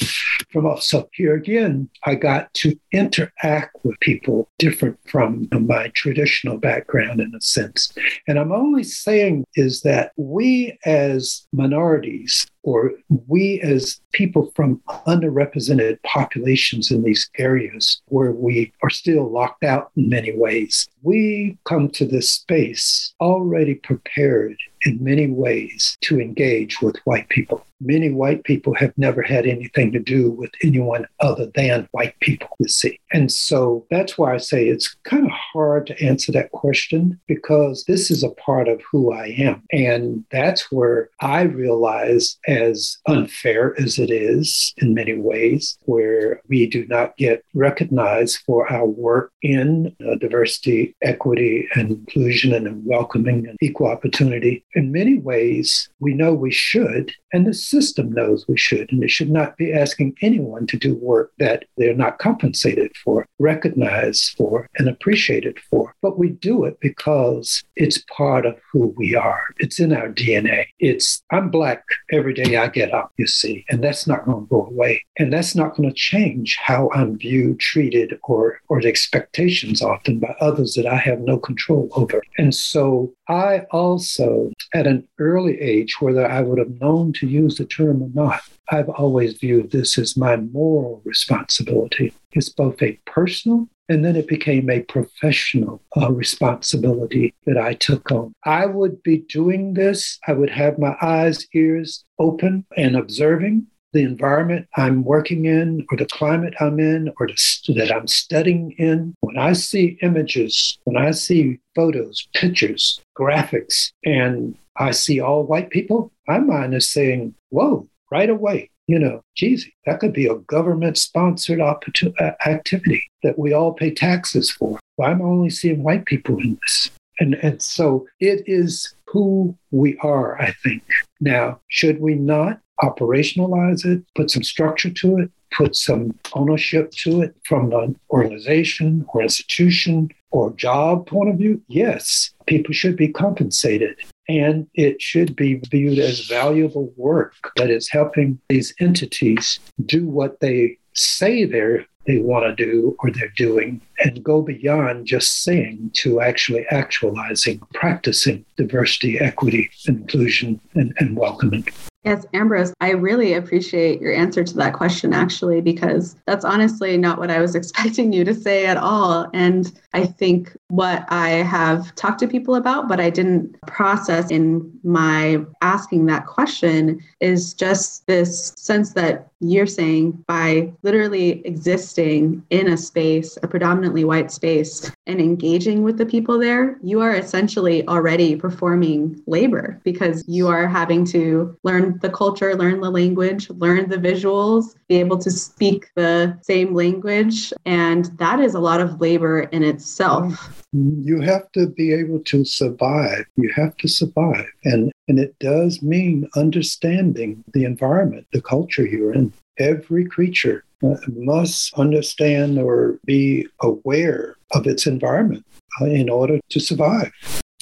from 0.51 0.65
us. 0.65 0.87
So 0.87 1.09
here 1.13 1.35
again, 1.35 1.89
I 2.05 2.15
got 2.15 2.53
to 2.55 2.77
interact 2.91 3.77
with 3.83 3.99
people 3.99 4.49
different 4.59 4.97
from 5.05 5.47
my 5.51 5.89
traditional 5.89 6.57
background 6.57 7.21
in 7.21 7.33
a 7.35 7.41
sense. 7.41 7.91
And 8.27 8.37
I'm 8.37 8.51
only 8.51 8.83
saying 8.83 9.45
is 9.55 9.81
that 9.81 10.11
we 10.17 10.77
as 10.85 11.47
minorities 11.53 12.45
or 12.63 12.91
we 13.27 13.59
as 13.61 14.01
people 14.11 14.51
from 14.55 14.81
underrepresented 15.07 16.01
populations 16.03 16.91
in 16.91 17.03
these 17.03 17.29
areas 17.37 18.01
where 18.05 18.31
we 18.31 18.71
are 18.83 18.89
still 18.89 19.31
locked 19.31 19.63
out 19.63 19.91
in 19.95 20.09
many 20.09 20.35
ways, 20.35 20.87
we 21.01 21.57
come 21.65 21.89
to 21.89 22.05
this 22.05 22.31
space 22.31 23.13
already 23.19 23.75
prepared 23.75 24.57
in 24.85 25.03
many 25.03 25.27
ways 25.27 25.97
to 26.01 26.19
engage 26.19 26.81
with 26.81 26.97
white 27.05 27.29
people 27.29 27.65
many 27.81 28.11
white 28.11 28.43
people 28.43 28.73
have 28.75 28.93
never 28.97 29.21
had 29.21 29.45
anything 29.45 29.91
to 29.91 29.99
do 29.99 30.31
with 30.31 30.51
anyone 30.63 31.07
other 31.19 31.47
than 31.55 31.87
white 31.91 32.17
people, 32.19 32.49
you 32.59 32.67
see. 32.67 32.99
And 33.11 33.31
so 33.31 33.85
that's 33.89 34.17
why 34.17 34.33
I 34.33 34.37
say 34.37 34.67
it's 34.67 34.95
kind 35.03 35.25
of 35.25 35.31
hard 35.31 35.87
to 35.87 36.03
answer 36.03 36.31
that 36.31 36.51
question 36.51 37.19
because 37.27 37.83
this 37.85 38.11
is 38.11 38.23
a 38.23 38.29
part 38.29 38.67
of 38.67 38.81
who 38.89 39.11
I 39.11 39.27
am. 39.37 39.63
And 39.71 40.23
that's 40.31 40.71
where 40.71 41.09
I 41.19 41.41
realize, 41.41 42.37
as 42.47 42.97
unfair 43.07 43.79
as 43.79 43.97
it 43.97 44.11
is 44.11 44.73
in 44.77 44.93
many 44.93 45.17
ways, 45.17 45.77
where 45.83 46.41
we 46.47 46.67
do 46.67 46.85
not 46.87 47.17
get 47.17 47.43
recognized 47.53 48.39
for 48.45 48.71
our 48.71 48.85
work 48.85 49.31
in 49.41 49.95
uh, 50.07 50.15
diversity, 50.15 50.95
equity, 51.01 51.67
and 51.75 51.91
inclusion 51.91 52.53
and 52.53 52.85
welcoming 52.85 53.47
and 53.47 53.57
equal 53.61 53.87
opportunity. 53.87 54.63
In 54.73 54.91
many 54.91 55.17
ways, 55.17 55.89
we 55.99 56.13
know 56.13 56.33
we 56.33 56.51
should, 56.51 57.11
and 57.33 57.45
the 57.45 57.53
system 57.53 58.11
knows 58.11 58.47
we 58.47 58.57
should, 58.57 58.91
and 58.91 59.03
it 59.03 59.09
should 59.09 59.29
not 59.29 59.57
be 59.57 59.73
asking 59.73 60.15
anyone 60.21 60.65
to 60.67 60.77
do 60.77 60.95
work 60.95 61.31
that 61.39 61.65
they're 61.77 61.93
not 61.93 62.19
compensated 62.19 62.95
for, 63.03 63.27
recognized 63.39 64.35
for, 64.37 64.69
and 64.77 64.87
appreciated 64.87 65.59
for. 65.69 65.93
But 66.01 66.17
we 66.17 66.29
do 66.29 66.63
it 66.63 66.79
because 66.79 67.63
it's 67.75 68.03
part 68.15 68.45
of 68.45 68.57
who 68.71 68.93
we 68.97 69.15
are. 69.15 69.43
It's 69.57 69.79
in 69.79 69.93
our 69.93 70.09
DNA. 70.09 70.67
It's, 70.79 71.21
I'm 71.31 71.49
Black 71.49 71.83
every 72.11 72.33
day 72.33 72.55
I 72.55 72.67
get 72.67 72.93
up, 72.93 73.11
you 73.17 73.27
see, 73.27 73.65
and 73.69 73.83
that's 73.83 74.07
not 74.07 74.25
going 74.25 74.45
to 74.45 74.49
go 74.49 74.65
away. 74.65 75.03
And 75.19 75.33
that's 75.33 75.55
not 75.55 75.75
going 75.75 75.89
to 75.89 75.95
change 75.95 76.57
how 76.61 76.89
I'm 76.93 77.17
viewed, 77.17 77.59
treated, 77.59 78.17
or, 78.23 78.61
or 78.69 78.81
the 78.81 78.87
expectations 78.87 79.81
often 79.81 80.19
by 80.19 80.35
others 80.39 80.75
that 80.75 80.85
I 80.85 80.95
have 80.95 81.19
no 81.19 81.37
control 81.37 81.89
over. 81.93 82.21
And 82.37 82.55
so 82.55 83.13
I 83.31 83.65
also, 83.71 84.51
at 84.73 84.87
an 84.87 85.07
early 85.17 85.59
age, 85.61 85.95
whether 86.01 86.29
I 86.29 86.41
would 86.41 86.59
have 86.59 86.81
known 86.81 87.13
to 87.13 87.27
use 87.27 87.55
the 87.55 87.65
term 87.65 88.03
or 88.03 88.09
not, 88.13 88.41
I've 88.69 88.89
always 88.89 89.37
viewed 89.37 89.71
this 89.71 89.97
as 89.97 90.17
my 90.17 90.35
moral 90.35 91.01
responsibility. 91.05 92.13
It's 92.33 92.49
both 92.49 92.81
a 92.81 92.99
personal 93.05 93.69
and 93.87 94.03
then 94.03 94.15
it 94.15 94.27
became 94.27 94.69
a 94.69 94.81
professional 94.81 95.81
uh, 95.97 96.11
responsibility 96.11 97.33
that 97.45 97.57
I 97.57 97.73
took 97.73 98.11
on. 98.11 98.33
I 98.45 98.65
would 98.65 99.01
be 99.03 99.19
doing 99.19 99.73
this, 99.73 100.19
I 100.27 100.33
would 100.33 100.49
have 100.49 100.77
my 100.77 100.95
eyes, 101.01 101.45
ears 101.53 102.03
open 102.19 102.65
and 102.77 102.95
observing 102.95 103.67
the 103.93 104.03
environment 104.03 104.67
I'm 104.75 105.03
working 105.03 105.45
in 105.45 105.85
or 105.91 105.97
the 105.97 106.05
climate 106.05 106.53
I'm 106.59 106.79
in 106.79 107.11
or 107.19 107.27
the, 107.27 107.73
that 107.73 107.93
I'm 107.93 108.07
studying 108.07 108.71
in. 108.77 109.13
When 109.21 109.37
I 109.37 109.53
see 109.53 109.97
images, 110.01 110.77
when 110.85 110.97
I 110.97 111.11
see 111.11 111.59
photos, 111.75 112.27
pictures, 112.33 113.01
graphics, 113.17 113.91
and 114.05 114.55
I 114.77 114.91
see 114.91 115.19
all 115.19 115.43
white 115.43 115.69
people, 115.69 116.11
my 116.27 116.39
mind 116.39 116.73
is 116.73 116.89
saying, 116.89 117.35
whoa, 117.49 117.87
right 118.11 118.29
away. 118.29 118.69
You 118.87 118.99
know, 118.99 119.21
geez, 119.35 119.69
that 119.85 119.99
could 119.99 120.11
be 120.11 120.25
a 120.25 120.35
government 120.35 120.97
sponsored 120.97 121.61
uh, 121.61 122.31
activity 122.45 123.03
that 123.23 123.39
we 123.39 123.53
all 123.53 123.73
pay 123.73 123.91
taxes 123.91 124.51
for. 124.51 124.79
Well, 124.97 125.09
I'm 125.09 125.21
only 125.21 125.49
seeing 125.49 125.83
white 125.83 126.05
people 126.05 126.37
in 126.39 126.59
this. 126.61 126.91
And, 127.19 127.35
and 127.35 127.61
so 127.61 128.07
it 128.19 128.43
is 128.47 128.95
who 129.11 129.57
we 129.71 129.97
are, 129.97 130.41
I 130.41 130.51
think. 130.63 130.83
Now, 131.19 131.59
should 131.67 131.99
we 131.99 132.15
not 132.15 132.61
operationalize 132.81 133.85
it, 133.85 134.03
put 134.15 134.31
some 134.31 134.43
structure 134.43 134.89
to 134.89 135.17
it, 135.19 135.31
put 135.51 135.75
some 135.75 136.17
ownership 136.33 136.91
to 136.91 137.21
it 137.21 137.35
from 137.45 137.73
an 137.73 137.99
organization 138.09 139.05
or 139.13 139.21
institution 139.21 140.09
or 140.31 140.53
job 140.53 141.07
point 141.07 141.29
of 141.29 141.37
view, 141.37 141.61
yes, 141.67 142.31
people 142.47 142.73
should 142.73 142.95
be 142.95 143.09
compensated. 143.09 143.97
And 144.29 144.67
it 144.75 145.01
should 145.01 145.35
be 145.35 145.55
viewed 145.69 145.99
as 145.99 146.21
valuable 146.21 146.93
work 146.95 147.33
that 147.57 147.69
is 147.69 147.89
helping 147.89 148.39
these 148.47 148.73
entities 148.79 149.59
do 149.85 150.07
what 150.07 150.39
they 150.39 150.77
say 150.93 151.43
they're 151.43 151.85
they 152.05 152.17
want 152.17 152.45
to 152.45 152.65
do 152.65 152.95
or 152.99 153.11
they're 153.11 153.33
doing 153.35 153.81
and 154.03 154.23
go 154.23 154.41
beyond 154.41 155.05
just 155.05 155.43
saying 155.43 155.91
to 155.93 156.21
actually 156.21 156.65
actualizing, 156.71 157.61
practicing 157.73 158.43
diversity, 158.57 159.19
equity, 159.19 159.69
inclusion, 159.87 160.59
and, 160.73 160.93
and 160.97 161.15
welcoming. 161.17 161.65
Yes, 162.03 162.25
Ambrose, 162.33 162.73
I 162.81 162.91
really 162.91 163.33
appreciate 163.33 164.01
your 164.01 164.11
answer 164.11 164.43
to 164.43 164.55
that 164.55 164.73
question, 164.73 165.13
actually, 165.13 165.61
because 165.61 166.15
that's 166.25 166.43
honestly 166.43 166.97
not 166.97 167.19
what 167.19 167.29
I 167.29 167.39
was 167.39 167.53
expecting 167.61 168.11
you 168.11 168.23
to 168.23 168.33
say 168.33 168.65
at 168.65 168.77
all. 168.77 169.29
And 169.35 169.71
I 169.93 170.07
think 170.07 170.55
what 170.69 171.05
I 171.09 171.29
have 171.29 171.93
talked 171.93 172.19
to 172.21 172.27
people 172.27 172.55
about, 172.55 172.87
but 172.87 172.99
I 172.99 173.11
didn't 173.11 173.55
process 173.67 174.31
in 174.31 174.71
my 174.83 175.45
asking 175.61 176.07
that 176.07 176.25
question, 176.25 176.99
is 177.19 177.53
just 177.53 178.07
this 178.07 178.53
sense 178.57 178.93
that 178.93 179.30
you're 179.41 179.67
saying 179.67 180.11
by 180.27 180.71
literally 180.83 181.45
existing 181.45 182.43
in 182.49 182.69
a 182.69 182.77
space, 182.77 183.37
a 183.43 183.47
predominantly 183.47 184.03
white 184.03 184.31
space, 184.31 184.91
and 185.07 185.19
engaging 185.19 185.83
with 185.83 185.97
the 185.97 186.05
people 186.05 186.39
there, 186.39 186.77
you 186.81 187.01
are 187.01 187.15
essentially 187.15 187.85
already 187.87 188.35
performing 188.35 189.21
labor 189.27 189.79
because 189.83 190.23
you 190.27 190.47
are 190.47 190.67
having 190.67 191.03
to 191.05 191.57
learn 191.63 191.97
the 192.01 192.09
culture, 192.09 192.55
learn 192.55 192.79
the 192.79 192.89
language, 192.89 193.49
learn 193.49 193.89
the 193.89 193.97
visuals, 193.97 194.75
be 194.87 194.95
able 194.95 195.17
to 195.17 195.31
speak 195.31 195.89
the 195.95 196.37
same 196.41 196.73
language. 196.73 197.51
And 197.65 198.05
that 198.17 198.39
is 198.39 198.53
a 198.53 198.59
lot 198.59 198.79
of 198.79 199.01
labor 199.01 199.41
in 199.41 199.63
itself. 199.63 200.63
You 200.71 201.19
have 201.21 201.51
to 201.53 201.67
be 201.67 201.93
able 201.93 202.19
to 202.25 202.45
survive. 202.45 203.25
You 203.35 203.51
have 203.55 203.75
to 203.77 203.87
survive. 203.87 204.45
And, 204.63 204.91
and 205.11 205.19
it 205.19 205.37
does 205.39 205.81
mean 205.81 206.25
understanding 206.37 207.43
the 207.53 207.65
environment, 207.65 208.25
the 208.31 208.41
culture 208.41 208.85
you're 208.85 209.13
in. 209.13 209.33
Every 209.59 210.05
creature 210.05 210.63
uh, 210.81 210.95
must 211.13 211.73
understand 211.73 212.57
or 212.57 212.97
be 213.03 213.45
aware 213.59 214.37
of 214.53 214.67
its 214.67 214.87
environment 214.87 215.45
uh, 215.81 215.87
in 215.87 216.09
order 216.09 216.39
to 216.49 216.59
survive. 216.61 217.11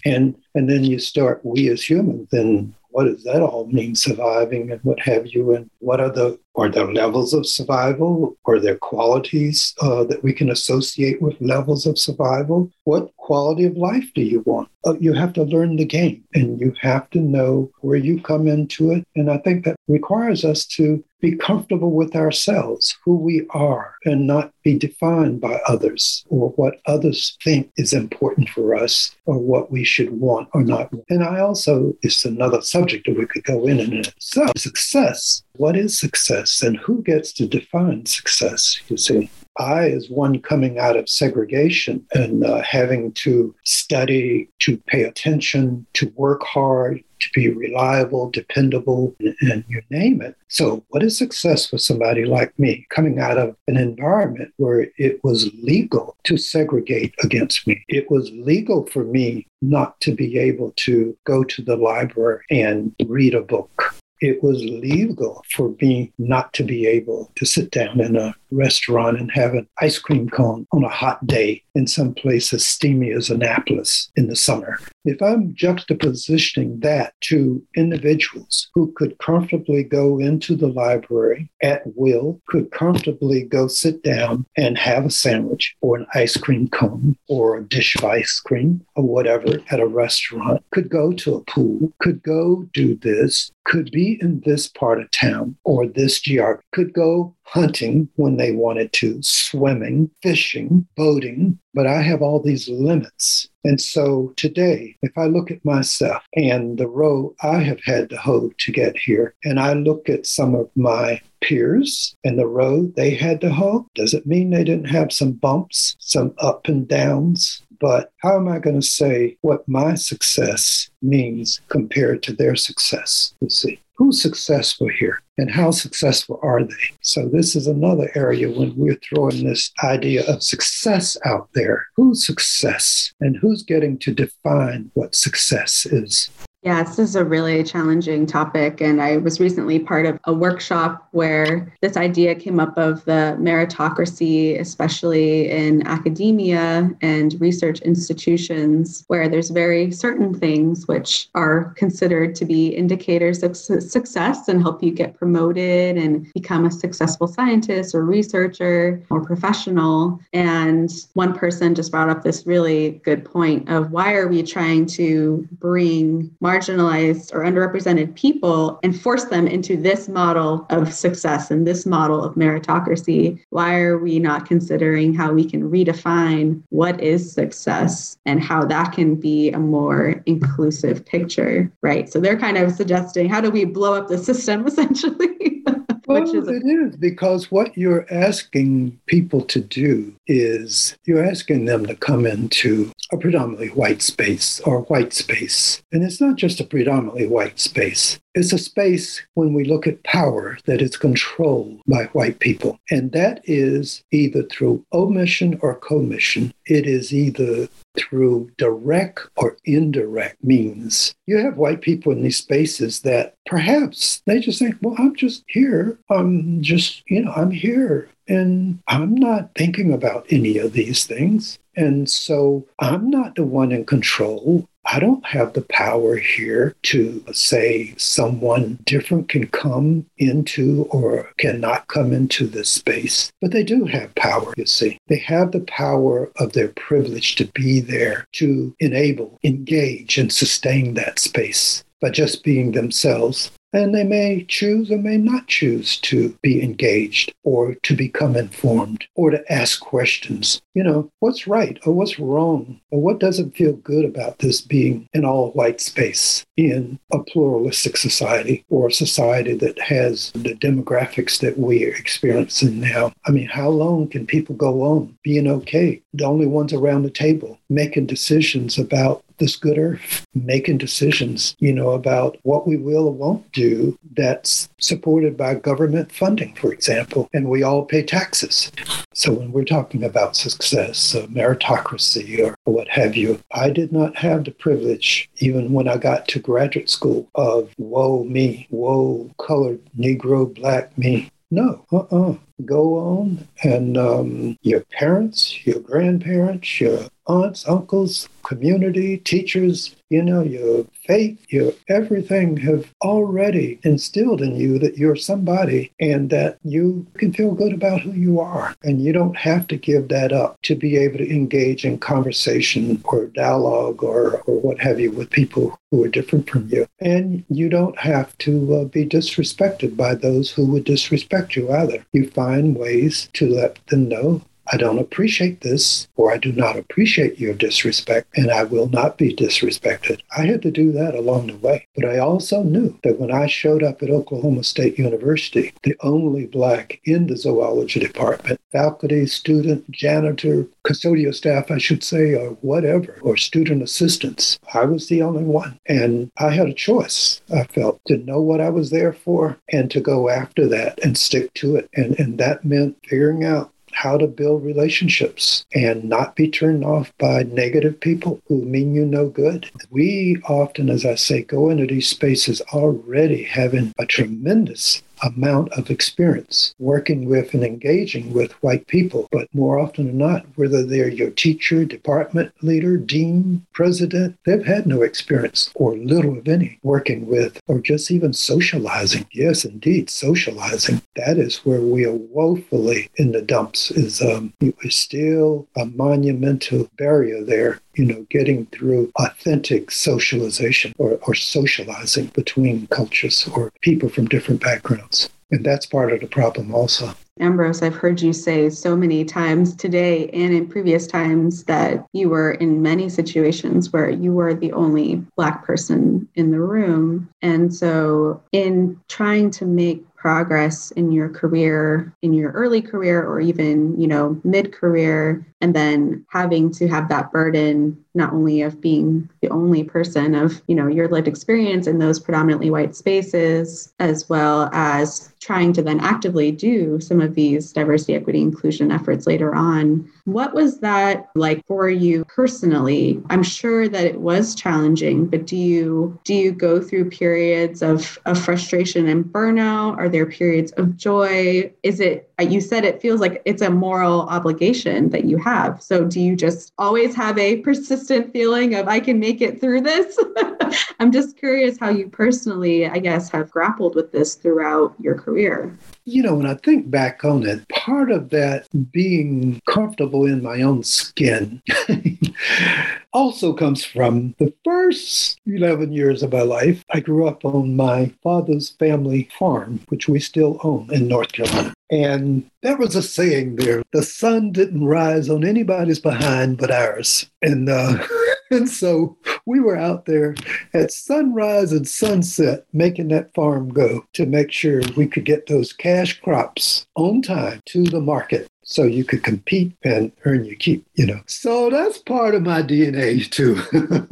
And, 0.05 0.35
and 0.53 0.69
then 0.69 0.83
you 0.83 0.99
start, 0.99 1.43
we 1.43 1.69
as 1.69 1.89
humans, 1.89 2.27
then 2.31 2.75
what 2.91 3.05
does 3.05 3.23
that 3.23 3.41
all 3.41 3.65
mean, 3.65 3.95
surviving 3.95 4.69
and 4.71 4.79
what 4.83 4.99
have 4.99 5.25
you? 5.25 5.55
And 5.55 5.71
what 5.79 5.99
are 5.99 6.11
the 6.11 6.39
Are 6.55 6.69
there 6.69 6.91
levels 6.91 7.33
of 7.33 7.45
survival? 7.45 8.37
Are 8.45 8.59
there 8.59 8.75
qualities 8.75 9.73
uh, 9.81 10.03
that 10.05 10.23
we 10.23 10.33
can 10.33 10.49
associate 10.49 11.21
with 11.21 11.39
levels 11.39 11.85
of 11.85 11.97
survival? 11.97 12.69
What 12.83 13.15
quality 13.15 13.63
of 13.65 13.77
life 13.77 14.09
do 14.13 14.21
you 14.21 14.41
want? 14.45 14.69
Uh, 14.85 14.95
you 14.99 15.13
have 15.13 15.33
to 15.33 15.43
learn 15.43 15.75
the 15.75 15.85
game 15.85 16.23
and 16.33 16.59
you 16.59 16.73
have 16.81 17.09
to 17.11 17.19
know 17.19 17.71
where 17.81 17.97
you 17.97 18.21
come 18.21 18.47
into 18.47 18.91
it. 18.91 19.05
And 19.15 19.29
I 19.31 19.37
think 19.37 19.65
that 19.65 19.75
requires 19.87 20.43
us 20.43 20.65
to 20.77 21.03
be 21.21 21.35
comfortable 21.35 21.91
with 21.91 22.15
ourselves, 22.15 22.97
who 23.03 23.15
we 23.17 23.45
are, 23.49 23.93
and 24.05 24.25
not 24.25 24.51
be 24.63 24.77
defined 24.77 25.41
by 25.41 25.59
others 25.67 26.25
or 26.29 26.49
what 26.51 26.79
others 26.85 27.37
think 27.43 27.69
is 27.75 27.91
important 27.93 28.47
for 28.49 28.73
us 28.73 29.15
or 29.25 29.37
what 29.37 29.69
we 29.69 29.83
should 29.83 30.11
want 30.11 30.47
or 30.53 30.63
not. 30.63 30.91
And 31.09 31.23
I 31.23 31.39
also, 31.39 31.93
it's 32.01 32.23
another 32.23 32.61
subject 32.61 33.05
that 33.05 33.17
we 33.17 33.25
could 33.27 33.43
go 33.43 33.67
in 33.67 33.79
and 33.79 33.93
itself. 33.93 34.51
Success. 34.57 35.43
What 35.59 35.75
is 35.75 35.99
success 35.99 36.61
and 36.61 36.77
who 36.77 37.03
gets 37.03 37.33
to 37.33 37.45
define 37.45 38.05
success, 38.05 38.79
you 38.87 38.95
see? 38.95 39.29
I, 39.57 39.89
as 39.89 40.09
one 40.09 40.41
coming 40.41 40.79
out 40.79 40.95
of 40.95 41.09
segregation 41.09 42.05
and 42.13 42.45
uh, 42.45 42.61
having 42.61 43.11
to 43.25 43.53
study, 43.65 44.49
to 44.59 44.77
pay 44.87 45.03
attention, 45.03 45.85
to 45.95 46.13
work 46.15 46.43
hard, 46.43 47.03
to 47.19 47.29
be 47.33 47.49
reliable, 47.49 48.29
dependable, 48.29 49.13
and 49.19 49.65
you 49.67 49.81
name 49.89 50.21
it. 50.21 50.37
So, 50.47 50.85
what 50.87 51.03
is 51.03 51.17
success 51.17 51.65
for 51.69 51.77
somebody 51.77 52.23
like 52.23 52.57
me 52.57 52.87
coming 52.89 53.19
out 53.19 53.37
of 53.37 53.57
an 53.67 53.75
environment 53.75 54.53
where 54.55 54.87
it 54.97 55.21
was 55.25 55.53
legal 55.61 56.15
to 56.23 56.37
segregate 56.37 57.13
against 57.21 57.67
me? 57.67 57.83
It 57.89 58.09
was 58.09 58.31
legal 58.31 58.85
for 58.85 59.03
me 59.03 59.45
not 59.61 59.99
to 59.99 60.15
be 60.15 60.37
able 60.39 60.71
to 60.77 61.17
go 61.25 61.43
to 61.43 61.61
the 61.61 61.75
library 61.75 62.45
and 62.49 62.95
read 63.05 63.35
a 63.35 63.41
book 63.41 63.93
it 64.21 64.43
was 64.43 64.63
legal 64.63 65.43
for 65.49 65.73
me 65.81 66.11
not 66.17 66.53
to 66.53 66.63
be 66.63 66.85
able 66.85 67.31
to 67.35 67.45
sit 67.45 67.71
down 67.71 67.99
in 68.01 68.15
a 68.15 68.35
restaurant 68.51 69.19
and 69.19 69.31
have 69.31 69.53
an 69.53 69.67
ice 69.81 69.99
cream 69.99 70.29
cone 70.29 70.65
on 70.71 70.83
a 70.83 70.89
hot 70.89 71.25
day 71.25 71.63
in 71.75 71.87
some 71.87 72.13
place 72.13 72.53
as 72.53 72.67
steamy 72.67 73.11
as 73.11 73.29
Annapolis 73.29 74.11
in 74.15 74.27
the 74.27 74.35
summer. 74.35 74.79
If 75.05 75.21
I'm 75.21 75.53
juxtapositioning 75.53 76.81
that 76.81 77.13
to 77.21 77.63
individuals 77.75 78.69
who 78.73 78.91
could 78.93 79.17
comfortably 79.19 79.83
go 79.83 80.19
into 80.19 80.55
the 80.55 80.67
library 80.67 81.49
at 81.61 81.83
will, 81.95 82.41
could 82.47 82.71
comfortably 82.71 83.43
go 83.43 83.67
sit 83.67 84.03
down 84.03 84.45
and 84.57 84.77
have 84.77 85.05
a 85.05 85.09
sandwich 85.09 85.75
or 85.81 85.97
an 85.97 86.05
ice 86.13 86.37
cream 86.37 86.67
cone 86.69 87.17
or 87.27 87.57
a 87.57 87.63
dish 87.63 87.95
of 87.95 88.05
ice 88.05 88.39
cream 88.39 88.85
or 88.95 89.03
whatever 89.03 89.59
at 89.71 89.79
a 89.79 89.87
restaurant, 89.87 90.63
could 90.71 90.89
go 90.89 91.13
to 91.13 91.35
a 91.35 91.43
pool, 91.45 91.93
could 91.99 92.21
go 92.23 92.67
do 92.73 92.95
this, 92.95 93.51
could 93.65 93.91
be 93.91 94.17
in 94.21 94.41
this 94.45 94.67
part 94.67 94.99
of 94.99 95.11
town 95.11 95.55
or 95.63 95.87
this 95.87 96.19
geography, 96.19 96.63
could 96.73 96.93
go 96.93 97.35
hunting 97.51 98.09
when 98.15 98.37
they 98.37 98.51
wanted 98.51 98.93
to, 98.93 99.19
swimming, 99.21 100.11
fishing, 100.21 100.87
boating, 100.95 101.57
but 101.73 101.87
I 101.87 102.01
have 102.01 102.21
all 102.21 102.39
these 102.39 102.69
limits. 102.69 103.47
And 103.63 103.81
so 103.81 104.33
today, 104.37 104.95
if 105.01 105.17
I 105.17 105.25
look 105.25 105.51
at 105.51 105.65
myself 105.65 106.23
and 106.35 106.77
the 106.77 106.87
road 106.87 107.35
I 107.41 107.57
have 107.59 107.79
had 107.83 108.09
to 108.11 108.17
hoe 108.17 108.51
to 108.57 108.71
get 108.71 108.97
here, 108.97 109.35
and 109.43 109.59
I 109.59 109.73
look 109.73 110.09
at 110.09 110.25
some 110.25 110.55
of 110.55 110.69
my 110.75 111.21
peers 111.41 112.15
and 112.23 112.37
the 112.37 112.47
road 112.47 112.95
they 112.95 113.11
had 113.11 113.41
to 113.41 113.51
hoe, 113.51 113.87
does 113.95 114.13
it 114.13 114.27
mean 114.27 114.51
they 114.51 114.63
didn't 114.63 114.89
have 114.89 115.11
some 115.11 115.33
bumps, 115.33 115.95
some 115.99 116.33
up 116.37 116.67
and 116.67 116.87
downs? 116.87 117.63
But 117.79 118.11
how 118.17 118.35
am 118.35 118.47
I 118.47 118.59
going 118.59 118.79
to 118.79 118.85
say 118.85 119.37
what 119.41 119.67
my 119.67 119.95
success 119.95 120.89
means 121.01 121.61
compared 121.69 122.21
to 122.23 122.33
their 122.33 122.55
success? 122.55 123.33
Let's 123.41 123.59
see 123.61 123.79
who's 123.99 124.21
successful 124.21 124.87
here 124.87 125.21
and 125.37 125.51
how 125.51 125.71
successful 125.71 126.39
are 126.41 126.63
they? 126.63 126.95
So, 127.01 127.27
this 127.27 127.55
is 127.55 127.67
another 127.67 128.09
area 128.15 128.49
when 128.49 128.73
we're 128.75 128.99
throwing 129.03 129.43
this 129.43 129.71
idea 129.83 130.25
of 130.25 130.41
success 130.41 131.17
out 131.25 131.49
there. 131.53 131.87
Who's 131.97 132.25
success 132.25 133.13
and 133.19 133.35
who's 133.35 133.61
getting 133.61 133.99
to 133.99 134.13
define 134.13 134.89
what 134.93 135.15
success 135.15 135.85
is? 135.85 136.31
Yeah, 136.61 136.83
this 136.83 136.99
is 136.99 137.15
a 137.15 137.23
really 137.23 137.63
challenging 137.63 138.25
topic. 138.25 138.81
And 138.81 139.01
I 139.01 139.15
was 139.15 139.39
recently 139.39 139.79
part 139.79 140.05
of 140.05 140.19
a 140.25 140.33
workshop 140.33 141.07
where 141.11 141.73
this 141.81 141.95
idea 141.95 142.35
came 142.35 142.59
up 142.59 142.77
of 142.77 143.05
the 143.05 143.37
meritocracy, 143.39 144.59
especially 144.59 145.49
in 145.49 145.87
academia 145.87 146.91
and 147.01 147.39
research 147.39 147.79
institutions, 147.79 149.05
where 149.07 149.29
there's 149.29 149.51
very 149.51 149.89
certain 149.91 150.33
things 150.37 150.85
which 150.85 151.29
are 151.33 151.73
considered 151.77 152.35
to 152.35 152.43
be 152.43 152.67
indicators 152.67 153.41
of 153.41 153.55
su- 153.55 153.79
success 153.79 154.49
and 154.49 154.61
help 154.61 154.83
you 154.83 154.91
get 154.91 155.15
promoted 155.15 155.97
and 155.97 156.27
become 156.33 156.65
a 156.65 156.71
successful 156.71 157.27
scientist 157.27 157.95
or 157.95 158.03
researcher 158.03 159.01
or 159.09 159.23
professional. 159.23 160.19
And 160.33 160.91
one 161.13 161.31
person 161.33 161.73
just 161.73 161.89
brought 161.89 162.09
up 162.09 162.21
this 162.21 162.45
really 162.45 162.99
good 163.05 163.23
point 163.23 163.69
of 163.69 163.91
why 163.91 164.15
are 164.15 164.27
we 164.27 164.43
trying 164.43 164.87
to 164.87 165.47
bring 165.53 166.29
marginalized 166.49 167.33
or 167.33 167.41
underrepresented 167.41 168.15
people 168.15 168.79
and 168.83 168.99
force 168.99 169.25
them 169.25 169.47
into 169.47 169.77
this 169.77 170.07
model 170.07 170.65
of 170.69 170.93
success 170.93 171.51
and 171.51 171.67
this 171.67 171.85
model 171.85 172.23
of 172.23 172.35
meritocracy? 172.35 173.39
Why 173.49 173.79
are 173.79 173.97
we 173.97 174.19
not 174.19 174.47
considering 174.47 175.13
how 175.13 175.31
we 175.31 175.45
can 175.45 175.69
redefine 175.69 176.61
what 176.69 176.99
is 177.01 177.31
success 177.31 178.17
and 178.25 178.41
how 178.41 178.65
that 178.65 178.93
can 178.93 179.15
be 179.15 179.51
a 179.51 179.59
more 179.59 180.23
inclusive 180.25 181.05
picture, 181.05 181.71
right? 181.81 182.11
So 182.11 182.19
they're 182.19 182.39
kind 182.39 182.57
of 182.57 182.71
suggesting 182.71 183.29
how 183.29 183.41
do 183.41 183.51
we 183.51 183.65
blow 183.65 183.93
up 183.93 184.07
the 184.07 184.17
system 184.17 184.65
essentially? 184.71 185.63
Well, 186.09 186.23
is 186.23 186.47
a- 186.47 186.55
it 186.55 186.65
is 186.65 186.95
because 186.95 187.51
what 187.51 187.77
you're 187.77 188.05
asking 188.11 188.99
people 189.05 189.41
to 189.41 189.59
do 189.59 190.13
is 190.27 190.97
you're 191.05 191.23
asking 191.23 191.65
them 191.65 191.85
to 191.85 191.95
come 191.95 192.25
into 192.25 192.91
a 193.11 193.17
predominantly 193.17 193.67
white 193.69 194.01
space 194.01 194.59
or 194.61 194.81
white 194.83 195.13
space. 195.13 195.81
And 195.91 196.03
it's 196.03 196.19
not 196.19 196.35
just 196.35 196.59
a 196.59 196.63
predominantly 196.63 197.27
white 197.27 197.59
space. 197.59 198.19
It's 198.35 198.53
a 198.53 198.57
space 198.59 199.21
when 199.33 199.53
we 199.53 199.63
look 199.63 199.87
at 199.87 200.03
power 200.03 200.57
that 200.65 200.81
is 200.81 200.97
controlled 200.97 201.81
by 201.87 202.05
white 202.05 202.39
people. 202.39 202.79
And 202.91 203.11
that 203.11 203.41
is 203.45 204.03
either 204.11 204.43
through 204.43 204.85
omission 204.93 205.57
or 205.61 205.75
commission. 205.75 206.53
It 206.65 206.85
is 206.85 207.11
either 207.11 207.67
through 207.97 208.51
direct 208.57 209.21
or 209.35 209.57
indirect 209.65 210.43
means. 210.43 211.15
You 211.25 211.37
have 211.37 211.57
white 211.57 211.81
people 211.81 212.11
in 212.11 212.21
these 212.21 212.37
spaces 212.37 213.01
that 213.01 213.35
perhaps 213.47 214.21
they 214.25 214.39
just 214.39 214.59
think, 214.59 214.75
well, 214.81 214.95
I'm 214.99 215.15
just 215.15 215.43
here. 215.47 215.97
I'm 216.09 216.61
just, 216.61 217.03
you 217.09 217.23
know, 217.23 217.31
I'm 217.35 217.51
here 217.51 218.09
and 218.27 218.79
I'm 218.87 219.15
not 219.15 219.55
thinking 219.55 219.91
about 219.91 220.27
any 220.29 220.59
of 220.59 220.73
these 220.73 221.05
things. 221.05 221.57
And 221.79 222.09
so 222.09 222.67
I'm 222.79 223.09
not 223.09 223.35
the 223.35 223.45
one 223.45 223.71
in 223.71 223.85
control. 223.85 224.67
I 224.83 224.99
don't 224.99 225.25
have 225.25 225.53
the 225.53 225.61
power 225.61 226.17
here 226.17 226.75
to 226.83 227.23
say 227.31 227.93
someone 227.95 228.79
different 228.83 229.29
can 229.29 229.47
come 229.47 230.05
into 230.17 230.87
or 230.89 231.31
cannot 231.37 231.87
come 231.87 232.11
into 232.11 232.47
this 232.47 232.69
space. 232.69 233.31
But 233.39 233.51
they 233.51 233.63
do 233.63 233.85
have 233.85 234.13
power, 234.15 234.53
you 234.57 234.65
see. 234.65 234.97
They 235.07 235.19
have 235.19 235.53
the 235.53 235.61
power 235.61 236.29
of 236.35 236.51
their 236.51 236.67
privilege 236.69 237.35
to 237.35 237.45
be 237.45 237.79
there 237.79 238.25
to 238.33 238.75
enable, 238.81 239.39
engage, 239.45 240.17
and 240.17 240.33
sustain 240.33 240.95
that 240.95 241.17
space 241.17 241.85
by 242.01 242.09
just 242.09 242.43
being 242.43 242.73
themselves 242.73 243.51
and 243.73 243.93
they 243.93 244.03
may 244.03 244.43
choose 244.45 244.91
or 244.91 244.97
may 244.97 245.17
not 245.17 245.47
choose 245.47 245.97
to 245.97 246.37
be 246.41 246.61
engaged 246.61 247.33
or 247.43 247.75
to 247.75 247.95
become 247.95 248.35
informed 248.35 249.05
or 249.15 249.29
to 249.29 249.51
ask 249.51 249.79
questions. 249.79 250.61
You 250.73 250.83
know, 250.83 251.11
what's 251.19 251.47
right 251.47 251.79
or 251.85 251.93
what's 251.93 252.19
wrong 252.19 252.79
or 252.91 253.01
what 253.01 253.19
doesn't 253.19 253.55
feel 253.55 253.73
good 253.73 254.05
about 254.05 254.39
this 254.39 254.61
being 254.61 255.07
an 255.13 255.25
all 255.25 255.51
white 255.51 255.81
space 255.81 256.45
in 256.59 256.99
a 257.11 257.19
pluralistic 257.19 257.95
society 257.97 258.65
or 258.69 258.87
a 258.87 258.91
society 258.91 259.55
that 259.55 259.79
has 259.79 260.31
the 260.33 260.55
demographics 260.55 261.39
that 261.39 261.57
we 261.57 261.85
are 261.85 261.95
experiencing 261.95 262.79
now. 262.79 263.13
I 263.25 263.31
mean, 263.31 263.47
how 263.47 263.69
long 263.69 264.07
can 264.07 264.25
people 264.25 264.55
go 264.55 264.81
on 264.81 265.17
being 265.23 265.47
okay? 265.47 266.01
The 266.13 266.25
only 266.25 266.47
ones 266.47 266.73
around 266.73 267.03
the 267.03 267.09
table 267.09 267.59
making 267.69 268.07
decisions 268.07 268.77
about 268.77 269.23
this 269.37 269.55
good 269.55 269.77
earth, 269.77 270.25
making 270.35 270.77
decisions, 270.77 271.55
you 271.59 271.73
know, 271.73 271.91
about 271.91 272.37
what 272.43 272.67
we 272.67 272.77
will 272.77 273.07
or 273.07 273.13
won't 273.13 273.51
do 273.51 273.97
that's 274.15 274.69
supported 274.79 275.37
by 275.37 275.55
government 275.55 276.11
funding, 276.11 276.53
for 276.55 276.71
example, 276.73 277.29
and 277.33 277.49
we 277.49 277.63
all 277.63 277.85
pay 277.85 278.03
taxes. 278.03 278.71
So 279.13 279.33
when 279.33 279.51
we're 279.51 279.65
talking 279.65 280.03
about 280.03 280.35
success, 280.35 281.15
uh, 281.15 281.25
meritocracy, 281.27 282.39
or 282.45 282.55
what 282.65 282.87
have 282.89 283.15
you, 283.15 283.39
I 283.51 283.69
did 283.69 283.91
not 283.91 284.15
have 284.17 284.43
the 284.43 284.51
privilege, 284.51 285.29
even 285.37 285.73
when 285.73 285.87
I 285.87 285.97
got 285.97 286.27
to 286.29 286.39
graduate 286.49 286.89
school, 286.89 287.29
of 287.35 287.71
woe 287.77 288.23
me, 288.23 288.67
woe 288.71 289.29
colored 289.37 289.79
Negro, 289.95 290.51
black 290.51 290.97
me. 290.97 291.29
No, 291.51 291.85
uh-uh. 291.91 292.35
go 292.65 292.95
on, 292.95 293.47
and 293.63 293.97
um, 293.97 294.57
your 294.63 294.81
parents, 294.81 295.65
your 295.65 295.79
grandparents, 295.79 296.81
your 296.81 297.07
aunts, 297.29 297.67
uncles, 297.67 298.27
community, 298.43 299.17
teachers, 299.17 299.95
you 300.09 300.23
know, 300.23 300.41
your 300.41 300.85
faith, 301.05 301.39
your 301.49 301.71
everything 301.87 302.57
have 302.57 302.91
already 303.03 303.79
instilled 303.83 304.41
in 304.41 304.55
you 304.55 304.79
that 304.79 304.97
you're 304.97 305.15
somebody 305.15 305.91
and 305.99 306.31
that 306.31 306.57
you 306.63 307.05
can 307.13 307.31
feel 307.31 307.53
good 307.53 307.73
about 307.73 308.01
who 308.01 308.11
you 308.13 308.39
are. 308.39 308.75
And 308.83 309.03
you 309.03 309.13
don't 309.13 309.37
have 309.37 309.67
to 309.67 309.77
give 309.77 310.07
that 310.07 310.33
up 310.33 310.59
to 310.63 310.75
be 310.75 310.97
able 310.97 311.19
to 311.19 311.29
engage 311.29 311.85
in 311.85 311.99
conversation 311.99 313.01
or 313.05 313.27
dialogue 313.27 314.03
or, 314.03 314.41
or 314.47 314.59
what 314.59 314.79
have 314.79 314.99
you 314.99 315.11
with 315.11 315.29
people 315.29 315.79
who 315.91 316.03
are 316.03 316.09
different 316.09 316.49
from 316.49 316.67
you. 316.69 316.87
And 316.99 317.43
you 317.49 317.69
don't 317.69 317.97
have 317.99 318.35
to 318.39 318.75
uh, 318.75 318.83
be 318.85 319.05
disrespected 319.05 319.95
by 319.95 320.15
those 320.15 320.49
who 320.49 320.65
would 320.67 320.85
disrespect 320.85 321.55
you 321.55 321.71
either. 321.71 322.03
You 322.13 322.29
find 322.31 322.75
ways 322.75 323.29
to 323.33 323.47
let 323.47 323.85
them 323.87 324.07
know 324.07 324.41
I 324.71 324.77
don't 324.77 324.99
appreciate 324.99 325.61
this, 325.61 326.07
or 326.15 326.31
I 326.31 326.37
do 326.37 326.51
not 326.51 326.77
appreciate 326.77 327.39
your 327.39 327.53
disrespect, 327.53 328.27
and 328.35 328.51
I 328.51 328.63
will 328.63 328.87
not 328.89 329.17
be 329.17 329.35
disrespected. 329.35 330.21
I 330.37 330.45
had 330.45 330.61
to 330.61 330.71
do 330.71 330.91
that 330.91 331.15
along 331.15 331.47
the 331.47 331.57
way. 331.57 331.87
But 331.95 332.05
I 332.05 332.19
also 332.19 332.61
knew 332.61 332.97
that 333.03 333.19
when 333.19 333.31
I 333.31 333.47
showed 333.47 333.83
up 333.83 334.03
at 334.03 334.11
Oklahoma 334.11 334.63
State 334.63 334.99
University, 334.99 335.73
the 335.83 335.95
only 336.01 336.45
black 336.45 336.99
in 337.03 337.27
the 337.27 337.37
zoology 337.37 337.99
department, 337.99 338.59
faculty, 338.71 339.25
student, 339.25 339.89
janitor, 339.89 340.67
custodial 340.85 341.33
staff, 341.33 341.71
I 341.71 341.77
should 341.79 342.03
say, 342.03 342.33
or 342.33 342.51
whatever, 342.61 343.17
or 343.21 343.37
student 343.37 343.81
assistants, 343.81 344.59
I 344.73 344.85
was 344.85 345.07
the 345.07 345.21
only 345.23 345.43
one. 345.43 345.79
And 345.87 346.31
I 346.37 346.51
had 346.51 346.67
a 346.67 346.73
choice, 346.73 347.41
I 347.53 347.63
felt, 347.63 347.99
to 348.07 348.17
know 348.17 348.39
what 348.39 348.61
I 348.61 348.69
was 348.69 348.91
there 348.91 349.13
for 349.13 349.57
and 349.71 349.89
to 349.91 349.99
go 349.99 350.29
after 350.29 350.67
that 350.67 350.99
and 351.03 351.17
stick 351.17 351.53
to 351.55 351.75
it. 351.75 351.89
And, 351.95 352.19
and 352.19 352.37
that 352.37 352.63
meant 352.63 352.97
figuring 353.07 353.43
out 353.43 353.71
how 353.93 354.17
to 354.17 354.27
build 354.27 354.63
relationships 354.63 355.65
and 355.73 356.03
not 356.03 356.35
be 356.35 356.49
turned 356.49 356.83
off 356.83 357.11
by 357.17 357.43
negative 357.43 357.99
people 357.99 358.41
who 358.47 358.63
mean 358.63 358.93
you 358.93 359.05
no 359.05 359.27
good. 359.29 359.69
We 359.89 360.41
often, 360.47 360.89
as 360.89 361.05
I 361.05 361.15
say, 361.15 361.43
go 361.43 361.69
into 361.69 361.85
these 361.85 362.07
spaces 362.07 362.61
already 362.73 363.43
having 363.43 363.93
a 363.97 364.05
tremendous 364.05 365.01
amount 365.23 365.71
of 365.73 365.89
experience 365.89 366.73
working 366.79 367.25
with 367.25 367.53
and 367.53 367.63
engaging 367.63 368.33
with 368.33 368.51
white 368.63 368.87
people. 368.87 369.27
But 369.31 369.53
more 369.53 369.79
often 369.79 370.07
than 370.07 370.17
not, 370.17 370.45
whether 370.55 370.85
they're 370.85 371.09
your 371.09 371.31
teacher, 371.31 371.85
department 371.85 372.53
leader, 372.61 372.97
dean, 372.97 373.65
president, 373.73 374.37
they've 374.45 374.65
had 374.65 374.85
no 374.85 375.01
experience 375.01 375.71
or 375.75 375.95
little 375.95 376.37
of 376.37 376.47
any 376.47 376.79
working 376.83 377.27
with 377.27 377.59
or 377.67 377.79
just 377.79 378.11
even 378.11 378.33
socializing. 378.33 379.25
Yes, 379.31 379.65
indeed, 379.65 380.09
socializing. 380.09 381.01
That 381.15 381.37
is 381.37 381.57
where 381.65 381.81
we 381.81 382.05
are 382.05 382.13
woefully 382.13 383.09
in 383.15 383.31
the 383.31 383.41
dumps 383.41 383.91
is 383.91 384.21
um, 384.21 384.53
still 384.89 385.67
a 385.75 385.85
monumental 385.85 386.89
barrier 386.97 387.43
there 387.43 387.79
you 387.99 388.05
know, 388.05 388.25
getting 388.29 388.65
through 388.67 389.11
authentic 389.17 389.91
socialization 389.91 390.93
or, 390.97 391.19
or 391.27 391.35
socializing 391.35 392.27
between 392.27 392.87
cultures 392.87 393.45
or 393.49 393.73
people 393.81 394.07
from 394.07 394.25
different 394.25 394.61
backgrounds. 394.61 395.29
And 395.51 395.65
that's 395.65 395.85
part 395.85 396.13
of 396.13 396.21
the 396.21 396.27
problem 396.27 396.73
also. 396.73 397.13
Ambrose, 397.41 397.81
I've 397.81 397.95
heard 397.95 398.21
you 398.21 398.33
say 398.33 398.69
so 398.69 398.95
many 398.95 399.25
times 399.25 399.75
today 399.75 400.29
and 400.29 400.53
in 400.53 400.67
previous 400.67 401.07
times 401.07 401.63
that 401.65 402.05
you 402.13 402.29
were 402.29 402.51
in 402.51 402.81
many 402.81 403.09
situations 403.09 403.91
where 403.91 404.09
you 404.09 404.31
were 404.31 404.53
the 404.53 404.71
only 404.73 405.15
Black 405.35 405.65
person 405.65 406.27
in 406.35 406.51
the 406.51 406.59
room. 406.59 407.29
And 407.41 407.73
so, 407.73 408.41
in 408.51 408.99
trying 409.07 409.51
to 409.51 409.65
make 409.65 410.05
progress 410.19 410.91
in 410.91 411.13
your 411.13 411.29
career 411.29 412.13
in 412.21 412.33
your 412.33 412.51
early 412.51 412.81
career 412.81 413.25
or 413.25 413.39
even 413.39 413.99
you 413.99 414.05
know 414.05 414.39
mid 414.43 414.73
career 414.73 415.45
and 415.61 415.73
then 415.73 416.25
having 416.29 416.69
to 416.71 416.87
have 416.87 417.07
that 417.07 417.31
burden 417.31 417.97
not 418.13 418.33
only 418.33 418.61
of 418.61 418.81
being 418.81 419.29
the 419.41 419.49
only 419.49 419.81
person 419.83 420.35
of 420.35 420.61
you 420.67 420.75
know 420.75 420.87
your 420.87 421.07
lived 421.07 421.27
experience 421.27 421.87
in 421.87 421.99
those 421.99 422.19
predominantly 422.19 422.69
white 422.69 422.95
spaces 422.95 423.93
as 423.99 424.27
well 424.27 424.69
as 424.73 425.33
trying 425.39 425.71
to 425.71 425.81
then 425.81 425.99
actively 426.01 426.51
do 426.51 426.99
some 426.99 427.21
of 427.21 427.33
these 427.35 427.71
diversity 427.71 428.13
equity 428.13 428.41
inclusion 428.41 428.91
efforts 428.91 429.25
later 429.25 429.55
on. 429.55 430.09
What 430.25 430.53
was 430.53 430.79
that 430.79 431.29
like 431.33 431.65
for 431.65 431.89
you 431.89 432.25
personally? 432.25 433.21
I'm 433.29 433.43
sure 433.43 433.87
that 433.87 434.05
it 434.05 434.19
was 434.19 434.53
challenging 434.53 435.27
but 435.27 435.45
do 435.45 435.55
you 435.55 436.19
do 436.25 436.33
you 436.33 436.51
go 436.51 436.81
through 436.81 437.09
periods 437.09 437.81
of, 437.81 438.19
of 438.25 438.37
frustration 438.43 439.07
and 439.07 439.23
burnout 439.23 439.97
there 440.09 440.25
periods 440.25 440.71
of 440.73 440.97
joy? 440.97 441.71
Is 441.83 441.99
it 441.99 442.31
uh, 442.39 442.43
you 442.43 442.61
said 442.61 442.85
it 442.85 443.01
feels 443.01 443.19
like 443.19 443.41
it's 443.45 443.61
a 443.61 443.69
moral 443.69 444.21
obligation 444.21 445.09
that 445.09 445.25
you 445.25 445.37
have. 445.37 445.81
So 445.81 446.05
do 446.05 446.19
you 446.19 446.35
just 446.35 446.73
always 446.77 447.15
have 447.15 447.37
a 447.37 447.57
persistent 447.57 448.31
feeling 448.33 448.75
of 448.75 448.87
i 448.87 448.99
can 448.99 449.19
make 449.19 449.41
it 449.41 449.61
through 449.61 449.81
this? 449.81 450.17
I'm 450.99 451.11
just 451.11 451.37
curious 451.37 451.77
how 451.79 451.89
you 451.89 452.07
personally 452.09 452.87
i 452.87 452.99
guess 452.99 453.29
have 453.29 453.49
grappled 453.49 453.95
with 453.95 454.11
this 454.11 454.35
throughout 454.35 454.93
your 454.99 455.15
career 455.15 455.77
you 456.09 456.23
know, 456.23 456.35
when 456.35 456.47
I 456.47 456.55
think 456.55 456.89
back 456.89 457.23
on 457.23 457.45
it, 457.45 457.67
part 457.69 458.11
of 458.11 458.29
that 458.31 458.67
being 458.91 459.61
comfortable 459.67 460.25
in 460.25 460.41
my 460.41 460.61
own 460.61 460.83
skin 460.83 461.61
also 463.13 463.53
comes 463.53 463.85
from 463.85 464.33
the 464.39 464.51
first 464.65 465.39
11 465.45 465.93
years 465.93 466.23
of 466.23 466.31
my 466.31 466.41
life. 466.41 466.83
I 466.89 466.99
grew 466.99 467.27
up 467.27 467.45
on 467.45 467.75
my 467.75 468.11
father's 468.23 468.69
family 468.71 469.29
farm, 469.37 469.81
which 469.89 470.07
we 470.07 470.19
still 470.19 470.59
own 470.63 470.89
in 470.91 471.07
North 471.07 471.31
Carolina. 471.31 471.73
And 471.91 472.49
there 472.61 472.77
was 472.77 472.95
a 472.95 473.01
saying 473.01 473.55
there 473.55 473.83
the 473.93 474.03
sun 474.03 474.51
didn't 474.51 474.85
rise 474.85 475.29
on 475.29 475.43
anybody's 475.43 475.99
behind 475.99 476.57
but 476.57 476.71
ours. 476.71 477.29
And, 477.41 477.69
uh, 477.69 478.03
and 478.51 478.69
so 478.69 479.17
we 479.45 479.59
were 479.59 479.75
out 479.75 480.05
there 480.05 480.35
at 480.73 480.91
sunrise 480.91 481.71
and 481.71 481.87
sunset 481.87 482.65
making 482.73 483.09
that 483.09 483.33
farm 483.33 483.69
go 483.69 484.03
to 484.13 484.25
make 484.25 484.51
sure 484.51 484.81
we 484.97 485.07
could 485.07 485.25
get 485.25 485.47
those 485.47 485.73
cash 485.73 486.19
crops 486.21 486.87
on 486.95 487.21
time 487.21 487.61
to 487.65 487.83
the 487.83 488.01
market 488.01 488.49
so 488.69 488.83
you 488.83 489.03
could 489.03 489.23
compete 489.23 489.73
and 489.83 490.11
earn 490.25 490.45
your 490.45 490.55
keep, 490.55 490.85
you 490.93 491.05
know. 491.05 491.19
So 491.25 491.69
that's 491.69 491.97
part 491.97 492.35
of 492.35 492.43
my 492.43 492.61
DNA 492.61 493.29
too, 493.29 493.59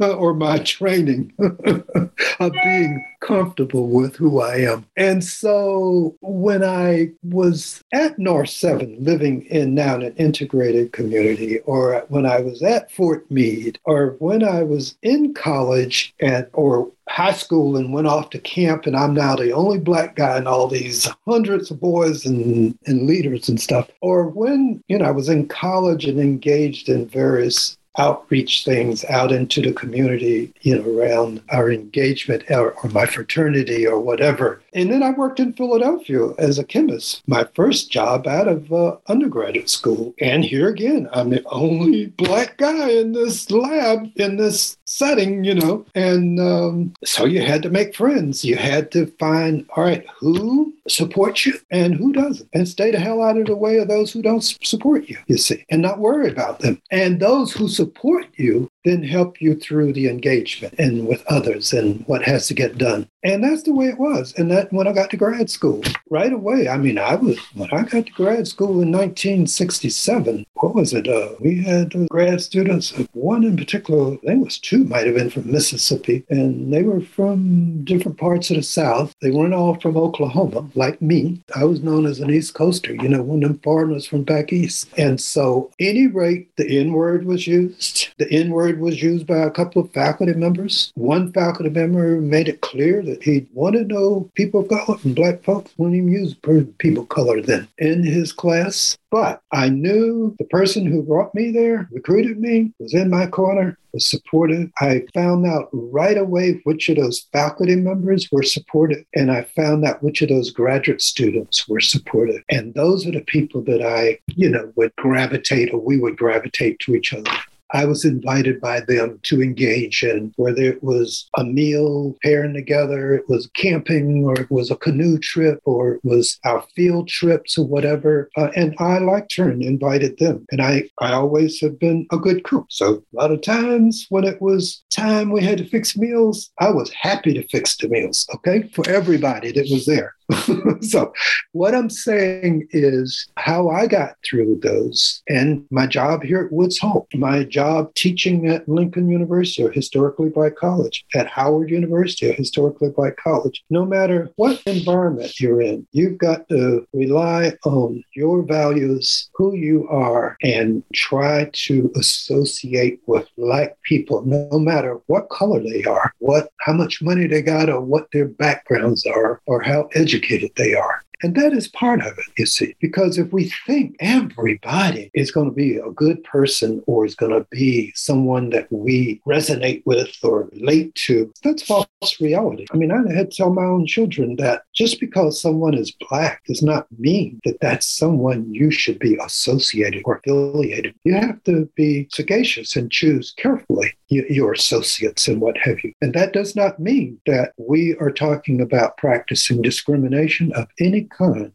or 0.00 0.34
my 0.34 0.58
training 0.58 1.32
of 1.38 2.52
being 2.52 3.04
comfortable 3.20 3.88
with 3.88 4.16
who 4.16 4.40
I 4.40 4.56
am. 4.56 4.84
And 4.96 5.22
so 5.22 6.16
when 6.20 6.64
I 6.64 7.10
was 7.22 7.82
at 7.92 8.18
North 8.18 8.50
Severn, 8.50 8.96
living 8.98 9.42
in 9.46 9.74
now 9.74 9.96
an 9.96 10.14
integrated 10.16 10.92
community, 10.92 11.60
or 11.60 12.04
when 12.08 12.26
I 12.26 12.40
was 12.40 12.62
at 12.62 12.90
Fort 12.90 13.30
Meade, 13.30 13.78
or 13.84 14.16
when 14.18 14.42
I 14.42 14.62
was 14.64 14.96
in 15.02 15.34
college 15.34 16.14
at 16.20 16.50
or 16.52 16.90
high 17.08 17.32
school 17.32 17.76
and 17.76 17.92
went 17.92 18.06
off 18.06 18.30
to 18.30 18.38
camp 18.38 18.86
and 18.86 18.96
I'm 18.96 19.14
now 19.14 19.36
the 19.36 19.52
only 19.52 19.78
black 19.78 20.16
guy 20.16 20.38
in 20.38 20.46
all 20.46 20.68
these 20.68 21.08
hundreds 21.26 21.70
of 21.70 21.80
boys 21.80 22.26
and, 22.26 22.78
and 22.86 23.06
leaders 23.06 23.48
and 23.48 23.60
stuff. 23.60 23.88
Or 24.00 24.24
when, 24.28 24.82
you 24.88 24.98
know, 24.98 25.04
I 25.04 25.10
was 25.10 25.28
in 25.28 25.48
college 25.48 26.04
and 26.04 26.20
engaged 26.20 26.88
in 26.88 27.08
various 27.08 27.78
outreach 27.98 28.64
things 28.64 29.04
out 29.06 29.32
into 29.32 29.60
the 29.60 29.72
community, 29.72 30.52
you 30.62 30.78
know, 30.78 30.98
around 30.98 31.42
our 31.50 31.70
engagement 31.70 32.44
or, 32.48 32.72
or, 32.72 32.90
my 32.90 33.04
fraternity 33.04 33.86
or 33.86 33.98
whatever. 33.98 34.62
And 34.72 34.90
then 34.90 35.02
I 35.02 35.10
worked 35.10 35.40
in 35.40 35.52
Philadelphia 35.52 36.28
as 36.38 36.58
a 36.58 36.64
chemist, 36.64 37.22
my 37.26 37.44
first 37.54 37.90
job 37.90 38.26
out 38.26 38.48
of 38.48 38.72
uh, 38.72 38.96
undergraduate 39.08 39.68
school. 39.68 40.14
And 40.20 40.44
here 40.44 40.68
again, 40.68 41.08
I'm 41.12 41.30
the 41.30 41.44
only 41.46 42.06
black 42.06 42.56
guy 42.56 42.90
in 42.90 43.12
this 43.12 43.50
lab, 43.50 44.10
in 44.16 44.36
this 44.36 44.77
setting, 44.88 45.44
you 45.44 45.54
know. 45.54 45.84
And 45.94 46.40
um, 46.40 46.94
so 47.04 47.24
you 47.24 47.42
had 47.42 47.62
to 47.62 47.70
make 47.70 47.94
friends. 47.94 48.44
You 48.44 48.56
had 48.56 48.90
to 48.92 49.06
find, 49.18 49.66
all 49.76 49.84
right, 49.84 50.06
who 50.18 50.74
supports 50.88 51.46
you 51.46 51.54
and 51.70 51.94
who 51.94 52.12
doesn't, 52.12 52.48
and 52.52 52.66
stay 52.66 52.90
the 52.90 52.98
hell 52.98 53.22
out 53.22 53.36
of 53.36 53.46
the 53.46 53.56
way 53.56 53.78
of 53.78 53.88
those 53.88 54.12
who 54.12 54.22
don't 54.22 54.42
support 54.42 55.08
you, 55.08 55.18
you 55.26 55.36
see, 55.36 55.64
and 55.70 55.82
not 55.82 55.98
worry 55.98 56.30
about 56.30 56.60
them. 56.60 56.80
And 56.90 57.20
those 57.20 57.52
who 57.52 57.68
support 57.68 58.26
you 58.36 58.68
then 58.88 59.02
help 59.02 59.40
you 59.40 59.54
through 59.54 59.92
the 59.92 60.08
engagement 60.08 60.74
and 60.78 61.06
with 61.06 61.24
others 61.26 61.72
and 61.72 62.04
what 62.06 62.22
has 62.22 62.46
to 62.48 62.54
get 62.54 62.78
done. 62.78 63.08
And 63.24 63.42
that's 63.42 63.64
the 63.64 63.74
way 63.74 63.86
it 63.86 63.98
was. 63.98 64.32
And 64.38 64.50
that 64.52 64.72
when 64.72 64.86
I 64.86 64.92
got 64.92 65.10
to 65.10 65.16
grad 65.16 65.50
school, 65.50 65.82
right 66.08 66.32
away, 66.32 66.68
I 66.68 66.76
mean, 66.76 66.98
I 66.98 67.16
was, 67.16 67.38
when 67.54 67.70
I 67.72 67.82
got 67.82 68.06
to 68.06 68.12
grad 68.12 68.46
school 68.46 68.80
in 68.80 68.92
1967, 68.92 70.46
what 70.54 70.74
was 70.74 70.92
it? 70.94 71.08
Uh, 71.08 71.30
we 71.40 71.62
had 71.62 71.94
uh, 71.96 72.06
grad 72.10 72.40
students, 72.40 72.92
one 73.12 73.44
in 73.44 73.56
particular, 73.56 74.14
I 74.14 74.16
think 74.18 74.42
it 74.42 74.44
was 74.44 74.58
two, 74.58 74.84
might 74.84 75.06
have 75.06 75.16
been 75.16 75.30
from 75.30 75.50
Mississippi, 75.50 76.24
and 76.28 76.72
they 76.72 76.82
were 76.82 77.00
from 77.00 77.84
different 77.84 78.18
parts 78.18 78.50
of 78.50 78.56
the 78.56 78.62
South. 78.62 79.14
They 79.20 79.30
weren't 79.30 79.54
all 79.54 79.74
from 79.80 79.96
Oklahoma, 79.96 80.68
like 80.74 81.02
me. 81.02 81.42
I 81.54 81.64
was 81.64 81.82
known 81.82 82.06
as 82.06 82.20
an 82.20 82.30
East 82.30 82.54
Coaster, 82.54 82.94
you 82.94 83.08
know, 83.08 83.22
one 83.22 83.42
of 83.42 83.50
them 83.50 83.58
foreigners 83.58 84.06
from 84.06 84.22
back 84.22 84.52
east. 84.52 84.88
And 84.96 85.20
so, 85.20 85.70
any 85.80 86.06
rate, 86.06 86.54
the 86.56 86.78
N 86.78 86.92
word 86.92 87.24
was 87.24 87.46
used. 87.46 88.08
The 88.18 88.30
N 88.30 88.50
word 88.50 88.77
was 88.78 89.02
used 89.02 89.26
by 89.26 89.38
a 89.38 89.50
couple 89.50 89.82
of 89.82 89.92
faculty 89.92 90.34
members. 90.34 90.92
One 90.94 91.32
faculty 91.32 91.70
member 91.70 92.20
made 92.20 92.48
it 92.48 92.60
clear 92.60 93.02
that 93.02 93.22
he 93.22 93.46
wanted 93.52 93.88
to 93.88 93.94
know 93.94 94.30
people 94.34 94.60
of 94.60 94.68
color 94.68 94.98
and 95.04 95.14
black 95.14 95.42
folks 95.42 95.72
when 95.76 95.92
he 95.92 96.00
used 96.00 96.42
people 96.78 97.02
of 97.02 97.08
color 97.08 97.40
then 97.40 97.68
in 97.78 98.04
his 98.04 98.32
class. 98.32 98.96
But 99.10 99.40
I 99.52 99.70
knew 99.70 100.36
the 100.38 100.44
person 100.44 100.84
who 100.84 101.02
brought 101.02 101.34
me 101.34 101.50
there, 101.50 101.88
recruited 101.90 102.38
me, 102.38 102.72
was 102.78 102.92
in 102.92 103.08
my 103.08 103.26
corner, 103.26 103.78
was 103.92 104.08
supportive. 104.08 104.70
I 104.80 105.04
found 105.14 105.46
out 105.46 105.68
right 105.72 106.18
away 106.18 106.60
which 106.64 106.88
of 106.90 106.96
those 106.96 107.26
faculty 107.32 107.74
members 107.74 108.28
were 108.30 108.42
supportive, 108.42 109.04
and 109.14 109.30
I 109.30 109.42
found 109.56 109.84
out 109.86 110.02
which 110.02 110.20
of 110.20 110.28
those 110.28 110.50
graduate 110.50 111.00
students 111.00 111.66
were 111.68 111.80
supportive. 111.80 112.42
And 112.50 112.74
those 112.74 113.06
are 113.06 113.12
the 113.12 113.22
people 113.22 113.62
that 113.62 113.82
I, 113.82 114.18
you 114.26 114.50
know, 114.50 114.72
would 114.76 114.94
gravitate 114.96 115.72
or 115.72 115.80
we 115.80 115.98
would 115.98 116.18
gravitate 116.18 116.78
to 116.80 116.94
each 116.94 117.14
other. 117.14 117.30
I 117.72 117.84
was 117.84 118.04
invited 118.04 118.60
by 118.60 118.80
them 118.80 119.20
to 119.24 119.42
engage 119.42 120.02
in, 120.02 120.32
whether 120.36 120.62
it 120.62 120.82
was 120.82 121.28
a 121.36 121.44
meal 121.44 122.16
pairing 122.22 122.54
together, 122.54 123.14
it 123.14 123.28
was 123.28 123.50
camping, 123.54 124.24
or 124.24 124.38
it 124.40 124.50
was 124.50 124.70
a 124.70 124.76
canoe 124.76 125.18
trip, 125.18 125.60
or 125.64 125.94
it 125.94 126.04
was 126.04 126.38
our 126.44 126.64
field 126.74 127.08
trips 127.08 127.58
or 127.58 127.66
whatever. 127.66 128.30
Uh, 128.36 128.48
and 128.56 128.74
I 128.78 128.98
liked 128.98 129.36
her 129.36 129.50
and 129.50 129.62
invited 129.62 130.18
them. 130.18 130.46
And 130.50 130.62
I, 130.62 130.88
I 131.00 131.12
always 131.12 131.60
have 131.60 131.78
been 131.78 132.06
a 132.10 132.18
good 132.18 132.44
cook. 132.44 132.66
So 132.70 133.02
a 133.14 133.16
lot 133.16 133.32
of 133.32 133.42
times 133.42 134.06
when 134.08 134.24
it 134.24 134.40
was 134.40 134.82
time 134.90 135.30
we 135.30 135.42
had 135.42 135.58
to 135.58 135.64
fix 135.64 135.96
meals, 135.96 136.50
I 136.58 136.70
was 136.70 136.90
happy 136.90 137.34
to 137.34 137.46
fix 137.48 137.76
the 137.76 137.88
meals, 137.88 138.26
okay, 138.34 138.68
for 138.74 138.88
everybody 138.88 139.52
that 139.52 139.68
was 139.70 139.86
there. 139.86 140.14
so, 140.82 141.12
what 141.52 141.74
I'm 141.74 141.88
saying 141.88 142.68
is 142.70 143.26
how 143.36 143.70
I 143.70 143.86
got 143.86 144.16
through 144.24 144.60
those 144.62 145.22
and 145.28 145.64
my 145.70 145.86
job 145.86 146.22
here 146.22 146.44
at 146.44 146.52
Woods 146.52 146.78
Hole, 146.78 147.08
my 147.14 147.44
job 147.44 147.94
teaching 147.94 148.46
at 148.46 148.68
Lincoln 148.68 149.08
University, 149.08 149.64
or 149.64 149.70
historically 149.70 150.28
black 150.28 150.56
college, 150.56 151.06
at 151.14 151.28
Howard 151.28 151.70
University, 151.70 152.28
a 152.28 152.32
historically 152.34 152.90
black 152.90 153.16
college. 153.16 153.64
No 153.70 153.86
matter 153.86 154.30
what 154.36 154.62
environment 154.66 155.40
you're 155.40 155.62
in, 155.62 155.86
you've 155.92 156.18
got 156.18 156.46
to 156.50 156.86
rely 156.92 157.52
on 157.64 158.04
your 158.14 158.42
values, 158.42 159.30
who 159.34 159.54
you 159.54 159.88
are, 159.88 160.36
and 160.42 160.82
try 160.92 161.48
to 161.52 161.90
associate 161.96 163.00
with 163.06 163.26
black 163.38 163.80
people, 163.82 164.22
no 164.26 164.58
matter 164.58 165.00
what 165.06 165.30
color 165.30 165.62
they 165.62 165.84
are, 165.84 166.12
what 166.18 166.50
how 166.60 166.74
much 166.74 167.00
money 167.00 167.26
they 167.26 167.40
got, 167.40 167.70
or 167.70 167.80
what 167.80 168.08
their 168.12 168.28
backgrounds 168.28 169.06
are, 169.06 169.40
or 169.46 169.62
how 169.62 169.88
educated 169.94 170.17
educated 170.18 170.50
they 170.56 170.74
are. 170.74 171.04
And 171.22 171.34
that 171.34 171.52
is 171.52 171.68
part 171.68 172.00
of 172.00 172.18
it, 172.18 172.24
you 172.36 172.46
see, 172.46 172.76
because 172.80 173.18
if 173.18 173.32
we 173.32 173.52
think 173.66 173.96
everybody 174.00 175.10
is 175.14 175.30
going 175.30 175.48
to 175.48 175.54
be 175.54 175.76
a 175.76 175.90
good 175.90 176.22
person 176.24 176.82
or 176.86 177.04
is 177.04 177.14
going 177.14 177.32
to 177.32 177.46
be 177.50 177.92
someone 177.94 178.50
that 178.50 178.70
we 178.70 179.20
resonate 179.26 179.82
with 179.84 180.16
or 180.22 180.48
relate 180.52 180.94
to, 180.94 181.32
that's 181.42 181.62
false 181.62 182.20
reality. 182.20 182.66
I 182.72 182.76
mean, 182.76 182.92
I 182.92 183.12
had 183.12 183.30
to 183.30 183.36
tell 183.36 183.52
my 183.52 183.64
own 183.64 183.86
children 183.86 184.36
that 184.36 184.62
just 184.74 185.00
because 185.00 185.40
someone 185.40 185.74
is 185.74 185.92
black 186.08 186.44
does 186.44 186.62
not 186.62 186.86
mean 186.98 187.40
that 187.44 187.60
that's 187.60 187.86
someone 187.86 188.52
you 188.52 188.70
should 188.70 188.98
be 188.98 189.16
associated 189.16 190.02
or 190.04 190.16
affiliated. 190.16 190.94
You 191.04 191.14
have 191.14 191.42
to 191.44 191.68
be 191.74 192.08
sagacious 192.12 192.76
and 192.76 192.90
choose 192.90 193.34
carefully 193.36 193.92
your 194.08 194.52
associates 194.52 195.28
and 195.28 195.40
what 195.40 195.58
have 195.58 195.82
you. 195.84 195.92
And 196.00 196.14
that 196.14 196.32
does 196.32 196.56
not 196.56 196.78
mean 196.78 197.20
that 197.26 197.52
we 197.58 197.94
are 197.96 198.10
talking 198.10 198.60
about 198.60 198.96
practicing 198.96 199.60
discrimination 199.60 200.52
of 200.52 200.66
any 200.80 201.07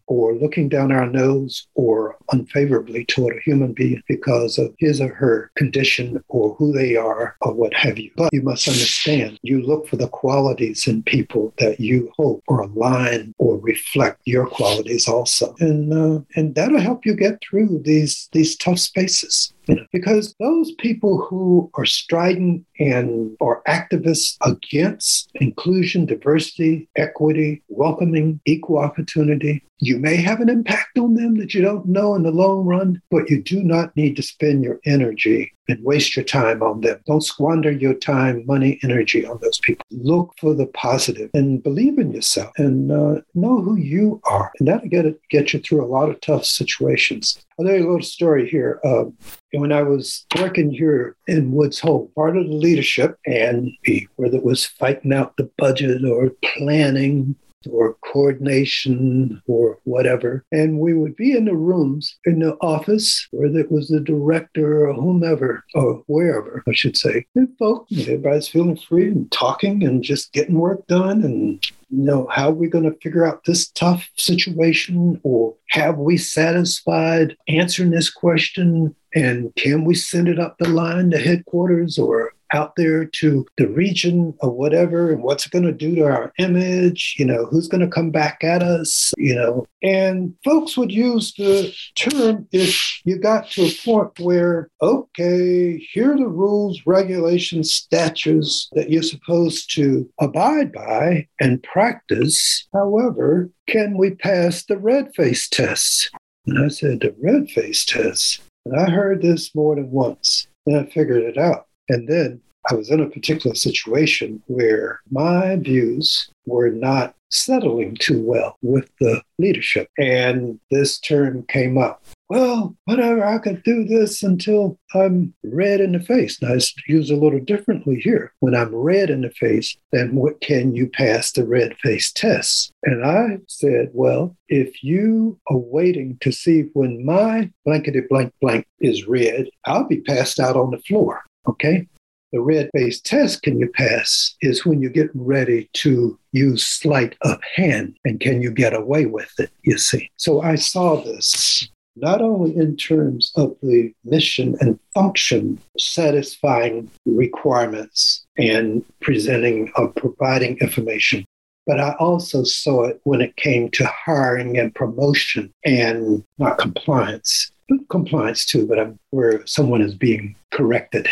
or 0.07 0.35
looking 0.35 0.69
down 0.69 0.91
our 0.91 1.07
nose 1.07 1.67
or 1.75 2.17
unfavorably 2.31 3.05
toward 3.05 3.35
a 3.37 3.41
human 3.41 3.73
being 3.73 4.01
because 4.07 4.57
of 4.57 4.73
his 4.79 5.01
or 5.01 5.13
her 5.13 5.51
condition 5.55 6.23
or 6.27 6.55
who 6.55 6.71
they 6.71 6.95
are 6.95 7.35
or 7.41 7.53
what 7.53 7.73
have 7.73 7.97
you. 7.97 8.11
But 8.15 8.33
you 8.33 8.41
must 8.41 8.67
understand, 8.67 9.39
you 9.41 9.61
look 9.61 9.87
for 9.87 9.97
the 9.97 10.07
qualities 10.07 10.87
in 10.87 11.03
people 11.03 11.53
that 11.59 11.79
you 11.79 12.11
hope 12.17 12.43
or 12.47 12.61
align 12.61 13.33
or 13.37 13.57
reflect 13.59 14.21
your 14.25 14.47
qualities 14.47 15.07
also. 15.07 15.55
And, 15.59 15.93
uh, 15.93 16.21
and 16.35 16.55
that'll 16.55 16.79
help 16.79 17.05
you 17.05 17.15
get 17.15 17.41
through 17.41 17.81
these, 17.83 18.29
these 18.31 18.55
tough 18.55 18.79
spaces. 18.79 19.53
Because 19.91 20.35
those 20.39 20.71
people 20.73 21.25
who 21.25 21.69
are 21.75 21.85
strident 21.85 22.65
and 22.79 23.35
are 23.39 23.61
activists 23.67 24.37
against 24.45 25.29
inclusion, 25.35 26.05
diversity, 26.05 26.89
equity, 26.95 27.63
welcoming, 27.69 28.39
equal 28.45 28.79
opportunity, 28.79 29.63
you 29.79 29.97
may 29.97 30.15
have 30.15 30.39
an 30.39 30.49
impact 30.49 30.97
on 30.97 31.15
them 31.15 31.35
that 31.35 31.53
you 31.53 31.61
don't 31.61 31.85
know 31.85 32.15
in 32.15 32.23
the 32.23 32.31
long 32.31 32.65
run, 32.65 33.01
but 33.11 33.29
you 33.29 33.41
do 33.41 33.63
not 33.63 33.95
need 33.95 34.15
to 34.15 34.21
spend 34.21 34.63
your 34.63 34.79
energy 34.85 35.53
and 35.67 35.83
waste 35.83 36.15
your 36.15 36.25
time 36.25 36.61
on 36.61 36.81
them. 36.81 36.99
Don't 37.05 37.21
squander 37.21 37.71
your 37.71 37.93
time, 37.93 38.45
money, 38.45 38.79
energy 38.83 39.25
on 39.25 39.39
those 39.41 39.59
people. 39.59 39.85
Look 39.91 40.33
for 40.39 40.53
the 40.53 40.67
positive 40.67 41.29
and 41.33 41.63
believe 41.63 41.97
in 41.99 42.11
yourself 42.11 42.51
and 42.57 42.91
uh, 42.91 43.21
know 43.33 43.61
who 43.61 43.75
you 43.75 44.21
are. 44.25 44.51
And 44.59 44.67
that'll 44.67 44.89
get, 44.89 45.05
get 45.29 45.53
you 45.53 45.59
through 45.59 45.83
a 45.83 45.87
lot 45.87 46.09
of 46.09 46.19
tough 46.21 46.45
situations. 46.45 47.43
I'll 47.59 47.65
tell 47.65 47.75
you 47.75 47.87
a 47.87 47.89
little 47.89 48.01
story 48.01 48.49
here. 48.49 48.79
Uh, 48.83 49.05
when 49.53 49.71
I 49.71 49.83
was 49.83 50.25
working 50.39 50.71
here 50.71 51.15
in 51.27 51.51
Woods 51.51 51.79
Hole, 51.79 52.11
part 52.15 52.35
of 52.35 52.45
the 52.45 52.53
leadership, 52.53 53.17
and 53.25 53.71
whether 54.15 54.37
it 54.37 54.43
was 54.43 54.65
fighting 54.65 55.13
out 55.13 55.37
the 55.37 55.49
budget 55.57 56.03
or 56.03 56.31
planning 56.43 57.35
or 57.69 57.97
coordination 58.05 59.41
or 59.47 59.79
whatever. 59.83 60.45
And 60.51 60.79
we 60.79 60.93
would 60.93 61.15
be 61.15 61.35
in 61.35 61.45
the 61.45 61.55
rooms 61.55 62.15
in 62.25 62.39
the 62.39 62.55
office, 62.61 63.27
where 63.31 63.55
it 63.55 63.71
was 63.71 63.87
the 63.87 63.99
director 63.99 64.87
or 64.87 64.93
whomever, 64.93 65.63
or 65.73 66.03
wherever, 66.07 66.63
I 66.67 66.73
should 66.73 66.97
say. 66.97 67.25
And 67.35 67.49
folk, 67.57 67.87
everybody's 67.91 68.47
feeling 68.47 68.77
free 68.77 69.07
and 69.07 69.31
talking 69.31 69.83
and 69.83 70.03
just 70.03 70.33
getting 70.33 70.55
work 70.55 70.85
done 70.87 71.23
and 71.23 71.63
you 71.93 72.03
know, 72.03 72.27
how 72.31 72.49
are 72.49 72.53
we 72.53 72.67
going 72.67 72.85
to 72.85 72.97
figure 73.03 73.25
out 73.25 73.45
this 73.45 73.69
tough 73.69 74.09
situation? 74.17 75.21
Or 75.23 75.53
have 75.69 75.97
we 75.99 76.17
satisfied 76.17 77.37
answering 77.47 77.91
this 77.91 78.09
question? 78.09 78.95
And 79.13 79.53
can 79.55 79.85
we 79.85 79.93
send 79.93 80.27
it 80.27 80.39
up 80.39 80.57
the 80.57 80.69
line 80.69 81.11
to 81.11 81.19
headquarters 81.19 81.99
or 81.99 82.32
out 82.53 82.75
there 82.75 83.05
to 83.05 83.45
the 83.57 83.67
region 83.67 84.33
or 84.39 84.51
whatever 84.51 85.11
and 85.11 85.23
what's 85.23 85.45
it 85.45 85.51
going 85.51 85.63
to 85.63 85.71
do 85.71 85.95
to 85.95 86.03
our 86.03 86.31
image 86.37 87.15
you 87.17 87.25
know 87.25 87.45
who's 87.45 87.67
going 87.67 87.81
to 87.81 87.87
come 87.87 88.11
back 88.11 88.43
at 88.43 88.61
us 88.61 89.13
you 89.17 89.35
know. 89.35 89.65
And 89.81 90.35
folks 90.43 90.77
would 90.77 90.91
use 90.91 91.33
the 91.33 91.73
term 91.95 92.47
if 92.51 93.01
you 93.05 93.17
got 93.17 93.49
to 93.51 93.63
a 93.63 93.73
point 93.83 94.19
where 94.19 94.69
okay 94.81 95.77
here 95.91 96.13
are 96.13 96.17
the 96.17 96.27
rules 96.27 96.81
regulations 96.85 97.73
statutes 97.73 98.69
that 98.73 98.89
you're 98.89 99.03
supposed 99.03 99.73
to 99.75 100.09
abide 100.19 100.71
by 100.71 101.27
and 101.39 101.63
practice. 101.63 102.67
However 102.73 103.49
can 103.67 103.97
we 103.97 104.11
pass 104.11 104.63
the 104.65 104.77
red 104.77 105.13
face 105.15 105.47
test? 105.47 106.11
And 106.45 106.63
i 106.63 106.67
said 106.67 106.99
the 106.99 107.15
red 107.21 107.49
face 107.49 107.85
test? 107.85 108.41
And 108.65 108.79
i 108.79 108.89
heard 108.89 109.21
this 109.21 109.53
more 109.55 109.75
than 109.75 109.91
once 109.91 110.47
and 110.65 110.77
i 110.77 110.85
figured 110.85 111.23
it 111.23 111.37
out 111.37 111.67
and 111.93 112.07
then 112.07 112.41
I 112.69 112.75
was 112.75 112.89
in 112.89 113.01
a 113.01 113.09
particular 113.09 113.55
situation 113.55 114.41
where 114.47 115.01
my 115.11 115.57
views 115.57 116.29
were 116.45 116.69
not 116.69 117.13
settling 117.29 117.95
too 117.95 118.21
well 118.21 118.57
with 118.61 118.89
the 118.99 119.21
leadership. 119.37 119.87
And 119.97 120.59
this 120.71 120.99
term 120.99 121.43
came 121.43 121.77
up. 121.77 122.03
Well, 122.29 122.75
whatever, 122.85 123.25
I 123.25 123.37
could 123.37 123.63
do 123.63 123.83
this 123.83 124.23
until 124.23 124.79
I'm 124.95 125.33
red 125.43 125.81
in 125.81 125.91
the 125.91 125.99
face. 125.99 126.41
Now, 126.41 126.53
it's 126.53 126.73
used 126.87 127.11
a 127.11 127.17
little 127.17 127.39
differently 127.39 127.99
here. 127.99 128.33
When 128.39 128.55
I'm 128.55 128.73
red 128.73 129.09
in 129.09 129.21
the 129.21 129.29
face, 129.31 129.75
then 129.91 130.15
what 130.15 130.39
can 130.41 130.73
you 130.73 130.87
pass 130.87 131.31
the 131.31 131.45
red 131.45 131.75
face 131.83 132.11
test? 132.11 132.71
And 132.83 133.05
I 133.05 133.39
said, 133.47 133.89
well, 133.93 134.35
if 134.47 134.83
you 134.83 135.37
are 135.49 135.57
waiting 135.57 136.17
to 136.21 136.31
see 136.31 136.69
when 136.73 137.05
my 137.05 137.51
blankety 137.65 138.01
blank 138.09 138.33
blank 138.41 138.65
is 138.79 139.05
red, 139.05 139.49
I'll 139.65 139.87
be 139.87 140.01
passed 140.01 140.39
out 140.39 140.55
on 140.55 140.71
the 140.71 140.79
floor. 140.79 141.23
Okay. 141.47 141.87
The 142.31 142.41
red 142.41 142.71
face 142.75 142.99
test 142.99 143.43
can 143.43 143.59
you 143.59 143.69
pass 143.69 144.35
is 144.41 144.65
when 144.65 144.81
you 144.81 144.89
get 144.89 145.11
ready 145.13 145.69
to 145.73 146.17
use 146.31 146.65
sleight 146.65 147.15
of 147.21 147.39
hand 147.43 147.95
and 148.05 148.19
can 148.19 148.41
you 148.41 148.49
get 148.49 148.73
away 148.73 149.05
with 149.05 149.31
it, 149.37 149.51
you 149.61 149.77
see. 149.77 150.09
So 150.17 150.41
I 150.41 150.55
saw 150.55 151.03
this 151.03 151.69
not 151.95 152.21
only 152.21 152.55
in 152.55 152.75
terms 152.75 153.31
of 153.35 153.55
the 153.61 153.93
mission 154.03 154.55
and 154.59 154.79
function 154.95 155.59
satisfying 155.77 156.89
requirements 157.05 158.25
and 158.37 158.83
presenting 158.99 159.71
or 159.75 159.89
providing 159.89 160.57
information, 160.57 161.25
but 161.65 161.79
I 161.79 161.93
also 161.99 162.43
saw 162.43 162.85
it 162.85 162.99
when 163.03 163.21
it 163.21 163.35
came 163.35 163.69
to 163.71 163.85
hiring 163.85 164.57
and 164.57 164.73
promotion 164.73 165.53
and 165.63 166.23
not 166.37 166.57
compliance, 166.57 167.51
compliance 167.89 168.45
too, 168.45 168.65
but 168.67 168.79
I'm, 168.79 168.99
where 169.11 169.45
someone 169.45 169.81
is 169.81 169.95
being 169.95 170.35
corrected. 170.51 171.07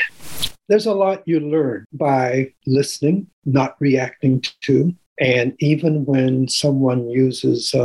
There's 0.68 0.86
a 0.86 0.94
lot 0.94 1.28
you 1.28 1.40
learn 1.40 1.86
by 1.94 2.54
listening, 2.66 3.28
not 3.46 3.76
reacting 3.80 4.42
to, 4.62 4.94
And 5.22 5.56
even 5.60 6.04
when 6.06 6.48
someone 6.48 7.08
uses 7.08 7.76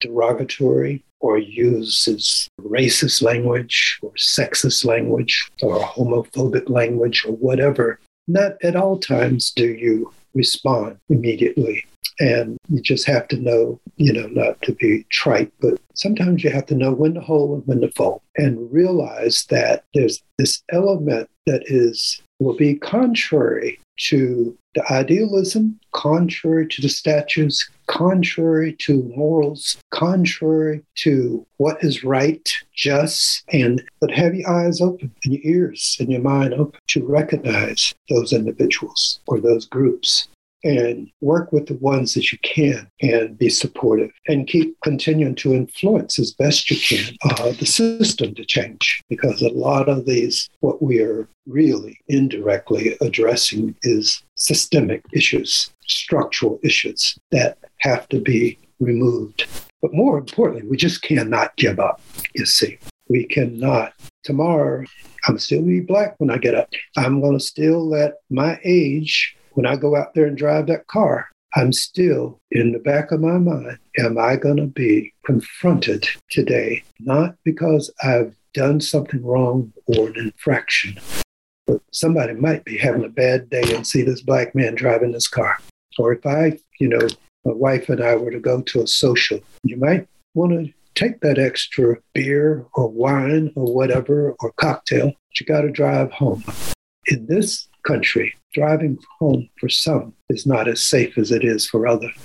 derogatory 0.00 1.02
or 1.20 1.38
uses 1.38 2.46
racist 2.60 3.22
language 3.22 3.98
or 4.02 4.12
sexist 4.12 4.84
language 4.84 5.50
or 5.62 5.80
homophobic 5.80 6.68
language 6.68 7.24
or 7.24 7.32
whatever, 7.32 7.98
not 8.28 8.52
at 8.62 8.76
all 8.76 8.98
times 8.98 9.50
do 9.50 9.66
you 9.66 10.12
respond 10.34 10.98
immediately. 11.08 11.84
And 12.20 12.56
you 12.68 12.80
just 12.80 13.06
have 13.06 13.26
to 13.28 13.36
know, 13.36 13.80
you 13.96 14.12
know, 14.12 14.28
not 14.28 14.60
to 14.62 14.72
be 14.72 15.04
trite, 15.10 15.52
but 15.60 15.80
sometimes 15.94 16.44
you 16.44 16.50
have 16.50 16.66
to 16.66 16.74
know 16.74 16.92
when 16.92 17.14
to 17.14 17.20
hold 17.20 17.58
and 17.58 17.66
when 17.66 17.80
to 17.80 17.90
fold 17.92 18.20
and 18.36 18.72
realize 18.72 19.46
that 19.50 19.84
there's 19.94 20.22
this 20.38 20.62
element 20.70 21.28
that 21.46 21.62
is 21.66 22.20
will 22.38 22.56
be 22.56 22.74
contrary 22.74 23.80
to 23.96 24.56
the 24.74 24.92
idealism, 24.92 25.78
contrary 25.92 26.66
to 26.68 26.82
the 26.82 26.88
statutes, 26.88 27.68
contrary 27.86 28.74
to 28.80 29.02
morals, 29.16 29.76
contrary 29.90 30.82
to 30.96 31.46
what 31.58 31.82
is 31.82 32.04
right, 32.04 32.50
just, 32.74 33.44
and 33.52 33.82
but 34.00 34.10
have 34.10 34.34
your 34.34 34.50
eyes 34.50 34.80
open 34.80 35.12
and 35.24 35.34
your 35.34 35.42
ears 35.44 35.96
and 36.00 36.10
your 36.10 36.20
mind 36.20 36.54
open 36.54 36.80
to 36.88 37.06
recognize 37.06 37.94
those 38.08 38.32
individuals 38.32 39.20
or 39.26 39.40
those 39.40 39.66
groups 39.66 40.28
and 40.64 41.10
work 41.20 41.52
with 41.52 41.66
the 41.66 41.74
ones 41.74 42.14
that 42.14 42.32
you 42.32 42.38
can 42.42 42.90
and 43.02 43.38
be 43.38 43.50
supportive 43.50 44.10
and 44.26 44.48
keep 44.48 44.76
continuing 44.82 45.34
to 45.34 45.54
influence 45.54 46.18
as 46.18 46.32
best 46.32 46.70
you 46.70 46.76
can 46.80 47.14
uh, 47.30 47.52
the 47.52 47.66
system 47.66 48.34
to 48.34 48.44
change 48.44 49.02
because 49.08 49.42
a 49.42 49.48
lot 49.50 49.88
of 49.88 50.06
these 50.06 50.48
what 50.60 50.82
we 50.82 51.00
are 51.00 51.28
really 51.46 52.00
indirectly 52.08 52.96
addressing 53.00 53.76
is 53.82 54.22
systemic 54.34 55.04
issues 55.12 55.70
structural 55.86 56.58
issues 56.62 57.18
that 57.30 57.58
have 57.78 58.08
to 58.08 58.18
be 58.18 58.58
removed. 58.80 59.46
But 59.82 59.92
more 59.92 60.16
importantly 60.16 60.66
we 60.66 60.78
just 60.78 61.02
cannot 61.02 61.54
give 61.56 61.78
up 61.78 62.00
you 62.34 62.46
see. 62.46 62.78
We 63.08 63.26
cannot. 63.26 63.92
Tomorrow 64.22 64.84
i'm 65.26 65.38
still 65.38 65.62
be 65.62 65.80
black 65.80 66.14
when 66.18 66.30
i 66.30 66.38
get 66.38 66.54
up. 66.54 66.70
I'm 66.96 67.20
going 67.20 67.38
to 67.38 67.44
still 67.44 67.86
let 67.86 68.14
my 68.30 68.58
age 68.64 69.36
when 69.54 69.66
I 69.66 69.76
go 69.76 69.96
out 69.96 70.14
there 70.14 70.26
and 70.26 70.36
drive 70.36 70.66
that 70.66 70.86
car, 70.88 71.30
I'm 71.56 71.72
still 71.72 72.40
in 72.50 72.72
the 72.72 72.80
back 72.80 73.12
of 73.12 73.20
my 73.20 73.38
mind, 73.38 73.78
am 73.98 74.18
I 74.18 74.36
going 74.36 74.56
to 74.56 74.66
be 74.66 75.12
confronted 75.24 76.06
today? 76.30 76.82
Not 76.98 77.36
because 77.44 77.92
I've 78.02 78.34
done 78.52 78.80
something 78.80 79.24
wrong 79.24 79.72
or 79.86 80.08
an 80.08 80.18
infraction, 80.18 80.98
but 81.66 81.80
somebody 81.92 82.34
might 82.34 82.64
be 82.64 82.76
having 82.76 83.04
a 83.04 83.08
bad 83.08 83.48
day 83.50 83.74
and 83.74 83.86
see 83.86 84.02
this 84.02 84.20
black 84.20 84.54
man 84.54 84.74
driving 84.74 85.12
this 85.12 85.28
car. 85.28 85.58
Or 85.98 86.12
if 86.12 86.26
I, 86.26 86.58
you 86.80 86.88
know, 86.88 87.06
my 87.44 87.52
wife 87.52 87.88
and 87.88 88.02
I 88.02 88.16
were 88.16 88.32
to 88.32 88.40
go 88.40 88.60
to 88.60 88.82
a 88.82 88.86
social, 88.86 89.38
you 89.62 89.76
might 89.76 90.08
want 90.34 90.52
to 90.52 90.72
take 90.96 91.20
that 91.20 91.38
extra 91.38 91.96
beer 92.14 92.66
or 92.74 92.88
wine 92.88 93.52
or 93.54 93.72
whatever 93.72 94.34
or 94.40 94.52
cocktail, 94.52 95.06
but 95.06 95.40
you 95.40 95.46
got 95.46 95.60
to 95.60 95.70
drive 95.70 96.10
home. 96.10 96.42
In 97.06 97.26
this 97.26 97.68
country, 97.84 98.34
driving 98.52 98.98
home 99.18 99.48
for 99.58 99.68
some 99.68 100.14
is 100.28 100.46
not 100.46 100.68
as 100.68 100.84
safe 100.84 101.16
as 101.18 101.30
it 101.30 101.44
is 101.44 101.66
for 101.66 101.86
others. 101.86 102.16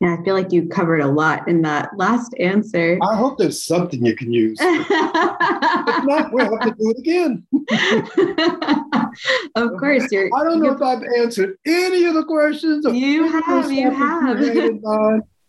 Yeah, 0.00 0.16
I 0.18 0.24
feel 0.24 0.34
like 0.34 0.50
you 0.50 0.66
covered 0.66 1.00
a 1.00 1.06
lot 1.06 1.46
in 1.46 1.62
that 1.62 1.90
last 1.96 2.34
answer. 2.40 2.98
I 3.00 3.14
hope 3.14 3.38
there's 3.38 3.64
something 3.64 4.04
you 4.04 4.16
can 4.16 4.32
use. 4.32 4.58
if 4.60 4.90
not, 4.90 6.32
we'll 6.32 6.58
have 6.58 6.62
to 6.62 6.74
do 6.76 6.90
it 6.90 6.98
again. 6.98 7.46
of 9.54 9.78
course, 9.78 10.10
you're. 10.10 10.28
I 10.34 10.42
don't 10.42 10.60
know 10.60 10.72
if 10.72 10.82
I've 10.82 11.04
answered 11.16 11.56
any 11.64 12.06
of 12.06 12.14
the 12.14 12.24
questions. 12.24 12.84
You 12.84 13.28
have. 13.28 13.70
You 13.70 13.92
have. 13.92 14.40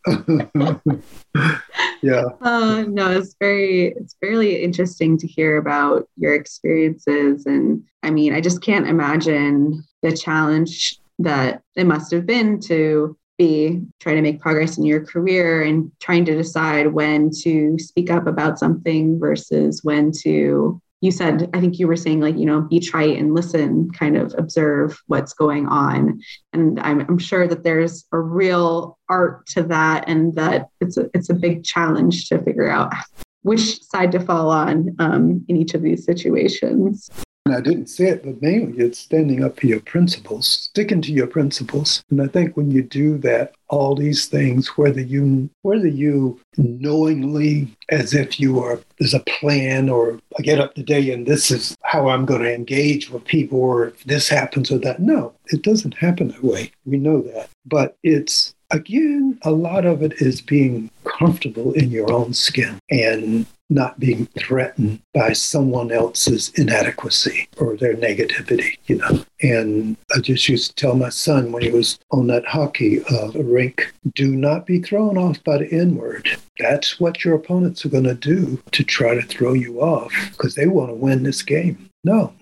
yeah. 2.02 2.24
Uh, 2.42 2.84
no, 2.88 3.12
it's 3.12 3.36
very 3.40 3.88
it's 3.88 4.16
very 4.22 4.62
interesting 4.64 5.18
to 5.18 5.28
hear 5.28 5.58
about 5.58 6.08
your 6.18 6.36
experiences, 6.36 7.46
and 7.46 7.84
I 8.02 8.10
mean, 8.10 8.34
I 8.34 8.42
just 8.42 8.62
can't 8.62 8.88
imagine 8.88 9.84
the 10.02 10.16
challenge 10.16 11.00
that 11.20 11.62
it 11.76 11.86
must 11.86 12.12
have 12.12 12.26
been 12.26 12.60
to 12.62 13.18
be 13.38 13.82
trying 14.00 14.18
to 14.18 14.22
make 14.22 14.42
progress 14.42 14.78
in 14.78 14.86
your 14.86 15.06
career 15.06 15.64
and 15.64 15.92
trying 16.00 16.26
to 16.26 16.36
decide 16.36 16.88
when 16.88 17.32
to 17.42 17.78
speak 17.80 18.12
up 18.12 18.28
about 18.28 18.60
something 18.60 19.20
versus 19.20 19.84
when 19.84 20.12
to 20.12 20.82
you 21.04 21.12
said, 21.12 21.50
I 21.54 21.60
think 21.60 21.80
you 21.80 21.88
were 21.90 21.98
saying 21.98 22.22
like, 22.22 22.38
you 22.38 22.46
know, 22.46 22.62
be 22.62 22.80
trite 22.80 23.18
and 23.20 23.36
listen, 23.36 23.92
kind 23.92 24.16
of 24.16 24.34
observe 24.38 24.98
what's 25.08 25.34
going 25.34 25.68
on. 25.68 26.22
And 26.54 26.80
I'm, 26.80 27.02
I'm 27.02 27.18
sure 27.18 27.46
that 27.46 27.66
there's 27.66 28.06
a 28.14 28.20
real 28.20 28.98
art 29.10 29.46
to 29.48 29.64
that 29.64 30.08
and 30.08 30.34
that 30.36 30.70
it's 30.80 30.96
a, 30.96 31.10
it's 31.14 31.30
a 31.30 31.34
big 31.34 31.66
challenge 31.66 32.30
to 32.30 32.42
figure 32.42 32.72
out 32.72 32.94
which 33.42 33.84
side 33.84 34.14
to 34.14 34.22
fall 34.22 34.50
on 34.50 34.96
um, 35.00 35.44
in 35.50 35.58
each 35.58 35.74
of 35.74 35.82
these 35.82 36.06
situations. 36.06 37.10
And 37.46 37.56
I 37.56 37.60
didn't 37.60 37.88
say 37.88 38.08
it, 38.08 38.24
but 38.24 38.42
mainly 38.42 38.78
it's 38.78 39.00
standing 39.00 39.44
up 39.44 39.60
for 39.60 39.68
your 39.68 39.82
principles, 39.82 40.48
sticking 40.48 41.02
to 41.02 41.12
your 41.12 41.28
principles. 41.28 42.02
And 42.10 42.22
I 42.22 42.28
think 42.28 42.56
when 42.56 42.72
you 42.72 42.82
do 42.82 43.18
that, 43.18 43.54
all 43.68 43.96
these 43.96 44.28
things, 44.28 44.78
whether 44.78 45.02
you 45.02 45.50
whether 45.64 45.88
you 45.88 46.40
knowingly, 46.58 47.76
as 47.90 48.14
if 48.14 48.40
you 48.40 48.60
are 48.60 48.80
there's 48.98 49.14
a 49.14 49.20
plan 49.22 49.90
or 49.90 50.20
I 50.40 50.42
get 50.42 50.60
up 50.60 50.74
today 50.74 51.12
and 51.12 51.26
this 51.26 51.52
is 51.52 51.76
how 51.82 52.08
I'm 52.08 52.26
going 52.26 52.44
to 52.44 52.54
engage 52.54 53.10
with 53.10 53.26
people, 53.26 53.60
or 53.60 53.88
if 53.88 54.04
this 54.06 54.30
happens 54.30 54.72
or 54.72 54.78
that. 54.80 55.02
No, 55.02 55.34
it 55.48 55.64
doesn't 55.64 55.96
happen 55.96 56.30
that 56.30 56.44
way. 56.44 56.72
We 56.86 56.98
know 56.98 57.22
that. 57.22 57.50
But 57.66 57.98
it's 58.04 58.54
again, 58.72 59.38
a 59.44 59.52
lot 59.52 59.86
of 59.86 60.02
it 60.02 60.14
is 60.22 60.42
being 60.42 60.90
comfortable 61.04 61.74
in 61.74 61.92
your 61.92 62.12
own 62.12 62.34
skin 62.34 62.80
and 62.90 63.46
not 63.74 64.00
being 64.00 64.26
threatened 64.38 65.02
by 65.14 65.34
someone 65.34 65.92
else's 65.92 66.50
inadequacy 66.56 67.48
or 67.58 67.76
their 67.76 67.96
negativity, 67.96 68.78
you 68.86 68.98
know. 68.98 69.24
And 69.42 69.98
I 70.16 70.20
just 70.20 70.48
used 70.48 70.70
to 70.70 70.76
tell 70.76 70.96
my 70.96 71.10
son 71.10 71.52
when 71.52 71.64
he 71.64 71.72
was 71.72 72.00
on 72.12 72.28
that 72.28 72.46
hockey 72.46 73.04
uh, 73.06 73.32
rink, 73.32 73.94
do 74.14 74.36
not 74.36 74.66
be 74.66 74.82
thrown 74.82 75.18
off 75.18 75.44
by 75.44 75.58
the 75.58 75.72
N 75.72 75.96
word. 75.96 76.30
That's 76.60 77.00
what 77.00 77.26
your 77.26 77.36
opponents 77.36 77.86
are 77.86 77.90
going 77.90 78.04
to 78.04 78.14
do 78.14 78.62
to 78.72 78.84
try 78.84 79.16
to 79.16 79.22
throw 79.22 79.54
you 79.54 79.82
off 79.82 80.14
because 80.32 80.56
they 80.56 80.68
want 80.68 80.90
to 80.90 80.96
win 80.96 81.24
this 81.24 81.42
game. 81.42 81.90
No, 82.04 82.34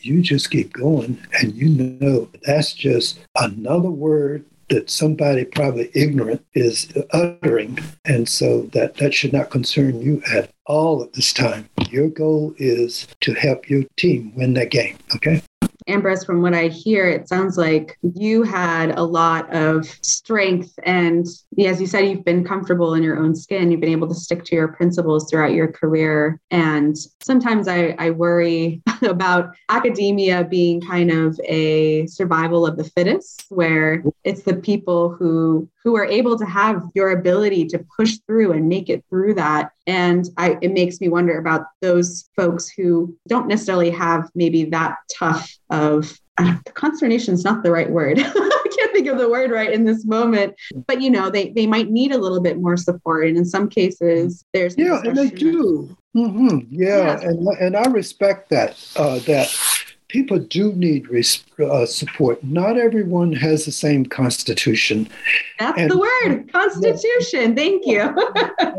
you 0.00 0.22
just 0.22 0.50
keep 0.50 0.72
going 0.72 1.18
and 1.40 1.54
you 1.54 1.68
know 1.68 2.28
that's 2.42 2.72
just 2.72 3.18
another 3.36 3.90
word 3.90 4.44
that 4.68 4.90
somebody 4.90 5.44
probably 5.44 5.90
ignorant 5.94 6.44
is 6.54 6.92
uttering. 7.12 7.78
And 8.04 8.28
so 8.28 8.62
that, 8.72 8.96
that 8.96 9.14
should 9.14 9.32
not 9.32 9.50
concern 9.50 10.00
you 10.00 10.22
at 10.32 10.50
all 10.66 11.02
at 11.02 11.12
this 11.12 11.32
time. 11.32 11.68
Your 11.90 12.08
goal 12.08 12.54
is 12.58 13.06
to 13.20 13.34
help 13.34 13.68
your 13.68 13.84
team 13.96 14.32
win 14.34 14.54
that 14.54 14.70
game. 14.70 14.96
Okay. 15.14 15.42
Ambrose, 15.86 16.24
from 16.24 16.40
what 16.40 16.54
I 16.54 16.68
hear, 16.68 17.08
it 17.08 17.28
sounds 17.28 17.58
like 17.58 17.98
you 18.02 18.42
had 18.42 18.98
a 18.98 19.02
lot 19.02 19.54
of 19.54 19.86
strength. 20.02 20.78
And 20.84 21.26
as 21.58 21.80
you 21.80 21.86
said, 21.86 22.00
you've 22.00 22.24
been 22.24 22.44
comfortable 22.44 22.94
in 22.94 23.02
your 23.02 23.18
own 23.18 23.34
skin. 23.34 23.70
You've 23.70 23.80
been 23.80 23.90
able 23.90 24.08
to 24.08 24.14
stick 24.14 24.44
to 24.44 24.56
your 24.56 24.68
principles 24.68 25.30
throughout 25.30 25.52
your 25.52 25.68
career. 25.68 26.40
And 26.50 26.96
sometimes 27.22 27.68
I, 27.68 27.94
I 27.98 28.10
worry 28.10 28.82
about 29.02 29.54
academia 29.68 30.44
being 30.44 30.80
kind 30.80 31.10
of 31.10 31.38
a 31.44 32.06
survival 32.06 32.66
of 32.66 32.76
the 32.76 32.84
fittest, 32.84 33.44
where 33.48 34.02
it's 34.24 34.42
the 34.42 34.56
people 34.56 35.10
who 35.10 35.68
who 35.84 35.96
are 35.96 36.06
able 36.06 36.38
to 36.38 36.46
have 36.46 36.82
your 36.94 37.10
ability 37.10 37.66
to 37.66 37.84
push 37.94 38.16
through 38.26 38.52
and 38.52 38.68
make 38.68 38.88
it 38.88 39.04
through 39.10 39.34
that. 39.34 39.70
And 39.86 40.26
I, 40.38 40.56
it 40.62 40.72
makes 40.72 40.98
me 40.98 41.08
wonder 41.08 41.38
about 41.38 41.66
those 41.82 42.30
folks 42.34 42.68
who 42.68 43.14
don't 43.28 43.48
necessarily 43.48 43.90
have 43.90 44.30
maybe 44.34 44.64
that 44.66 44.96
tough 45.12 45.54
of 45.68 46.18
consternation 46.72 47.34
is 47.34 47.44
not 47.44 47.62
the 47.62 47.70
right 47.70 47.90
word. 47.90 48.18
Think 48.94 49.08
of 49.08 49.18
the 49.18 49.28
word 49.28 49.50
right 49.50 49.72
in 49.72 49.84
this 49.84 50.06
moment. 50.06 50.54
But 50.86 51.02
you 51.02 51.10
know, 51.10 51.30
they 51.30 51.50
they 51.50 51.66
might 51.66 51.90
need 51.90 52.12
a 52.12 52.18
little 52.18 52.40
bit 52.40 52.58
more 52.58 52.76
support, 52.76 53.26
and 53.26 53.36
in 53.36 53.44
some 53.44 53.68
cases, 53.68 54.44
there's 54.52 54.76
yeah, 54.78 55.02
and 55.04 55.16
they 55.16 55.30
do. 55.30 55.96
Mm-hmm. 56.16 56.58
Yeah, 56.70 57.20
yeah, 57.20 57.20
and 57.22 57.48
and 57.58 57.76
I 57.76 57.90
respect 57.90 58.50
that. 58.50 58.78
Uh, 58.96 59.18
that 59.20 59.52
people 60.06 60.38
do 60.38 60.72
need 60.74 61.08
res- 61.08 61.42
uh, 61.58 61.84
support. 61.84 62.42
Not 62.44 62.78
everyone 62.78 63.32
has 63.32 63.64
the 63.64 63.72
same 63.72 64.06
constitution. 64.06 65.08
That's 65.58 65.76
and, 65.76 65.90
the 65.90 65.98
word, 65.98 66.52
constitution. 66.52 67.48
Yeah. 67.48 67.54
Thank 67.56 67.84
you. 67.84 68.14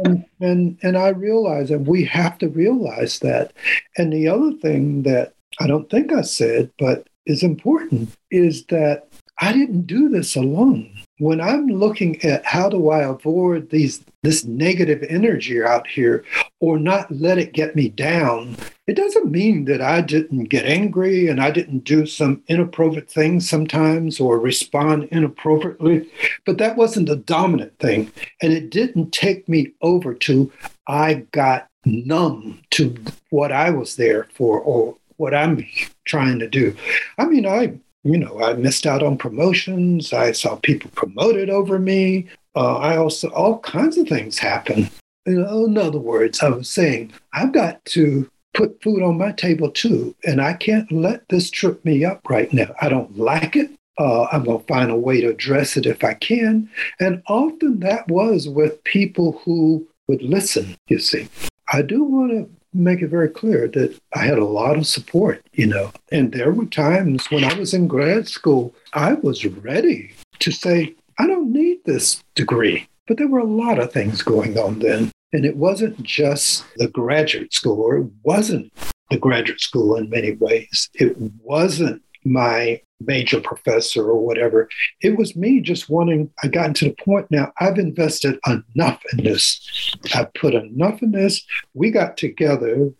and, 0.06 0.26
and 0.40 0.80
and 0.82 0.98
I 0.98 1.10
realize, 1.10 1.72
and 1.72 1.86
we 1.86 2.06
have 2.06 2.38
to 2.38 2.48
realize 2.48 3.20
that. 3.20 3.52
And 3.98 4.14
the 4.14 4.30
other 4.30 4.54
thing 4.62 5.04
that 5.04 5.34
I 5.60 5.68
don't 5.68 5.90
think 5.90 6.14
I 6.14 6.22
said, 6.22 6.72
but 6.80 7.10
is 7.26 7.44
important, 7.44 8.12
is 8.32 8.66
that 8.68 9.10
I 9.40 9.52
didn't 9.52 9.88
do 9.88 10.10
this 10.10 10.36
alone. 10.36 10.92
When 11.18 11.40
I'm 11.40 11.68
looking 11.68 12.22
at 12.24 12.46
how 12.46 12.70
do 12.70 12.90
I 12.90 13.04
avoid 13.04 13.70
these 13.70 14.04
this 14.22 14.44
negative 14.44 15.04
energy 15.08 15.64
out 15.64 15.88
here 15.88 16.26
or 16.60 16.80
not 16.80 17.12
let 17.12 17.38
it 17.38 17.54
get 17.54 17.76
me 17.76 17.90
down, 17.90 18.58
it 18.88 18.96
doesn't 18.96 19.32
mean 19.32 19.66
that 19.66 19.82
I 19.82 20.02
didn't 20.02 20.46
get 20.46 20.66
angry 20.66 21.28
and 21.28 21.42
I 21.42 21.52
didn't 21.52 21.84
do 21.84 22.06
some 22.06 22.44
inappropriate 22.48 23.10
things 23.10 23.48
sometimes 23.50 24.20
or 24.20 24.40
respond 24.40 25.06
inappropriately, 25.12 26.10
but 26.46 26.58
that 26.58 26.76
wasn't 26.76 27.08
the 27.08 27.16
dominant 27.16 27.78
thing. 27.80 28.12
And 28.42 28.52
it 28.52 28.70
didn't 28.70 29.12
take 29.12 29.48
me 29.48 29.74
over 29.82 30.14
to 30.14 30.52
I 30.88 31.26
got 31.32 31.70
numb 31.86 32.62
to 32.72 32.96
what 33.30 33.52
I 33.52 33.70
was 33.70 33.96
there 33.96 34.28
for 34.34 34.60
or 34.60 34.98
what 35.18 35.34
I'm 35.34 35.66
trying 36.06 36.40
to 36.40 36.50
do. 36.50 36.76
I 37.18 37.26
mean, 37.26 37.46
I 37.46 37.76
you 38.06 38.20
know, 38.20 38.40
I 38.42 38.54
missed 38.54 38.86
out 38.86 39.02
on 39.02 39.18
promotions. 39.18 40.14
I 40.14 40.32
saw 40.32 40.56
people 40.58 40.92
promoted 40.94 41.50
over 41.50 41.80
me. 41.80 42.28
Uh, 42.56 42.78
I 42.78 42.98
also, 42.98 43.30
all 43.30 43.60
kinds 43.60 43.98
of 43.98 44.08
things 44.08 44.38
happen. 44.38 44.90
You 45.26 45.42
know, 45.42 45.66
in 45.66 45.78
other 45.78 46.00
words, 46.00 46.42
I 46.42 46.50
was 46.50 46.70
saying, 46.70 47.12
I've 47.34 47.52
got 47.52 47.84
to 47.86 48.30
put 48.54 48.82
food 48.84 49.02
on 49.02 49.18
my 49.18 49.32
table 49.32 49.72
too, 49.72 50.16
and 50.24 50.40
I 50.40 50.54
can't 50.54 50.90
let 50.92 51.28
this 51.30 51.50
trip 51.50 51.84
me 51.84 52.06
up 52.06 52.30
right 52.30 52.54
now. 52.54 52.74
I 52.80 52.90
don't 52.90 53.18
like 53.18 53.56
it. 53.56 53.72
Uh, 53.98 54.26
I'm 54.32 54.44
going 54.44 54.60
to 54.60 54.68
find 54.68 54.92
a 54.92 54.96
way 54.96 55.22
to 55.22 55.30
address 55.30 55.76
it 55.76 55.88
if 55.88 56.04
I 56.04 56.14
can. 56.14 56.70
And 57.00 57.24
often 57.28 57.80
that 57.80 58.08
was 58.08 58.48
with 58.48 58.84
people 58.84 59.42
who 59.44 59.88
would 60.08 60.22
listen, 60.22 60.76
you 60.88 61.00
see. 61.00 61.28
I 61.74 61.82
do 61.82 62.04
want 62.04 62.32
to 62.32 62.50
make 62.76 63.02
it 63.02 63.08
very 63.08 63.30
clear 63.30 63.68
that 63.70 63.98
I 64.14 64.26
had 64.26 64.38
a 64.38 64.46
lot 64.46 64.78
of 64.78 64.86
support, 64.86 65.42
you 65.54 65.66
know. 65.66 65.92
And 66.12 66.32
there 66.32 66.52
were 66.52 66.66
times 66.66 67.30
when 67.32 67.44
I 67.44 67.54
was 67.54 67.74
in 67.74 67.88
grad 67.88 68.28
school, 68.28 68.76
I 68.94 69.14
was 69.14 69.46
ready 69.46 70.14
to 70.40 70.52
say, 70.52 70.96
I 71.18 71.28
don't 71.28 71.52
need 71.52 71.80
this 71.86 72.22
degree. 72.36 72.88
But 73.08 73.18
there 73.18 73.28
were 73.28 73.40
a 73.40 73.46
lot 73.46 73.80
of 73.80 73.94
things 73.94 74.22
going 74.22 74.58
on 74.58 74.80
then. 74.80 75.12
And 75.32 75.46
it 75.46 75.58
wasn't 75.58 76.02
just 76.02 76.66
the 76.78 76.88
graduate 76.88 77.54
school, 77.54 77.82
or 77.82 77.98
it 77.98 78.08
wasn't 78.24 78.72
the 79.10 79.18
graduate 79.18 79.62
school 79.62 79.96
in 79.96 80.10
many 80.10 80.34
ways. 80.34 80.90
It 80.94 81.16
wasn't 81.44 82.02
my 82.24 82.82
major 83.00 83.42
professor 83.42 84.10
or 84.10 84.26
whatever. 84.26 84.70
It 85.02 85.18
was 85.18 85.36
me 85.36 85.60
just 85.62 85.90
wanting, 85.90 86.32
I 86.44 86.48
gotten 86.48 86.74
to 86.76 86.86
the 86.86 86.96
point 87.04 87.30
now, 87.30 87.52
I've 87.60 87.78
invested 87.78 88.40
enough 88.48 89.02
in 89.14 89.24
this. 89.24 89.96
I've 90.14 90.34
put 90.34 90.54
enough 90.54 91.02
in 91.02 91.12
this. 91.12 91.46
We 91.74 91.92
got 91.92 92.18
together, 92.18 92.92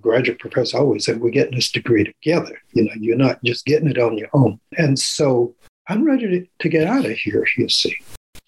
graduate 0.00 0.38
professor 0.38 0.78
always 0.78 1.04
said, 1.04 1.20
we're 1.20 1.30
getting 1.30 1.54
this 1.54 1.70
degree 1.70 2.04
together. 2.04 2.58
You 2.72 2.84
know, 2.84 2.92
you're 2.98 3.16
not 3.16 3.42
just 3.44 3.64
getting 3.64 3.88
it 3.88 3.98
on 3.98 4.18
your 4.18 4.28
own. 4.32 4.60
And 4.76 4.98
so 4.98 5.54
I'm 5.88 6.04
ready 6.04 6.26
to, 6.28 6.46
to 6.60 6.68
get 6.68 6.86
out 6.86 7.04
of 7.04 7.12
here, 7.12 7.46
you 7.56 7.68
see. 7.68 7.96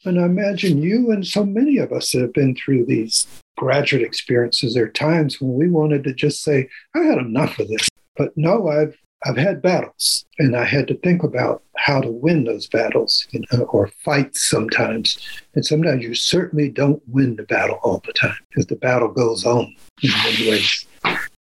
And 0.05 0.21
I 0.21 0.25
imagine 0.25 0.83
you 0.83 1.11
and 1.11 1.27
so 1.27 1.45
many 1.45 1.79
of 1.79 1.93
us 1.93 2.13
that 2.13 2.21
have 2.21 2.33
been 2.33 2.55
through 2.55 2.87
these 2.87 3.27
graduate 3.57 4.03
experiences, 4.03 4.75
there 4.75 4.85
are 4.85 4.89
times 4.89 5.41
when 5.41 5.55
we 5.55 5.69
wanted 5.69 6.05
to 6.05 6.15
just 6.15 6.43
say, 6.43 6.69
I 6.95 7.01
had 7.01 7.19
enough 7.19 7.59
of 7.59 7.69
this. 7.69 7.89
But 8.17 8.33
no, 8.37 8.69
I've 8.69 8.97
I've 9.25 9.37
had 9.37 9.63
battles 9.63 10.25
and 10.39 10.57
I 10.57 10.65
had 10.65 10.87
to 10.89 10.95
think 10.99 11.23
about 11.23 11.63
how 11.77 12.01
to 12.01 12.11
win 12.11 12.45
those 12.45 12.67
battles 12.67 13.27
you 13.31 13.43
know, 13.53 13.65
or 13.65 13.89
fight 13.89 14.37
sometimes. 14.37 15.19
And 15.55 15.65
sometimes 15.65 16.05
you 16.05 16.15
certainly 16.15 16.69
don't 16.69 17.03
win 17.09 17.37
the 17.37 17.45
battle 17.45 17.79
all 17.83 18.03
the 18.05 18.13
time 18.13 18.37
because 18.51 18.67
the 18.67 18.77
battle 18.77 19.09
goes 19.09 19.45
on 19.45 19.75
in 20.03 20.11
many 20.11 20.51
ways. 20.51 20.87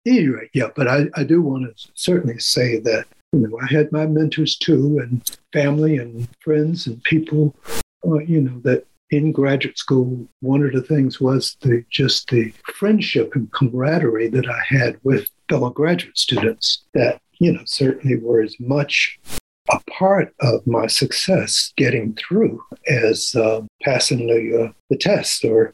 Anyway, 0.05 0.49
yeah, 0.53 0.67
but 0.76 0.88
I, 0.88 1.05
I 1.15 1.24
do 1.24 1.41
want 1.41 1.76
to 1.76 1.91
certainly 1.93 2.39
say 2.39 2.80
that 2.80 3.05
you 3.32 3.39
know 3.39 3.57
I 3.61 3.74
had 3.74 3.91
my 3.91 4.05
mentors 4.05 4.57
too 4.57 4.99
and 4.99 5.38
family 5.53 5.97
and 5.97 6.28
friends 6.41 6.88
and 6.88 7.01
people 7.03 7.55
uh, 8.05 8.19
you 8.19 8.41
know 8.41 8.59
that 8.59 8.86
in 9.13 9.32
graduate 9.32 9.78
school, 9.78 10.28
one 10.41 10.63
of 10.63 10.74
the 10.74 10.82
things 10.82 11.21
was 11.21 11.55
the 11.61 11.86
just 11.89 12.30
the 12.30 12.51
friendship 12.74 13.36
and 13.36 13.51
camaraderie 13.51 14.30
that 14.30 14.47
I 14.47 14.59
had 14.67 14.99
with 15.03 15.28
fellow 15.49 15.69
graduate 15.69 16.17
students 16.17 16.84
that 16.93 17.21
you 17.39 17.51
know, 17.51 17.61
certainly 17.65 18.17
were 18.17 18.41
as 18.41 18.55
much 18.59 19.19
a 19.71 19.79
part 19.89 20.34
of 20.41 20.65
my 20.67 20.88
success 20.88 21.71
getting 21.77 22.13
through 22.15 22.61
as 22.88 23.34
uh, 23.36 23.61
passing 23.81 24.27
the, 24.27 24.65
uh, 24.65 24.71
the 24.89 24.97
test 24.97 25.45
or, 25.45 25.73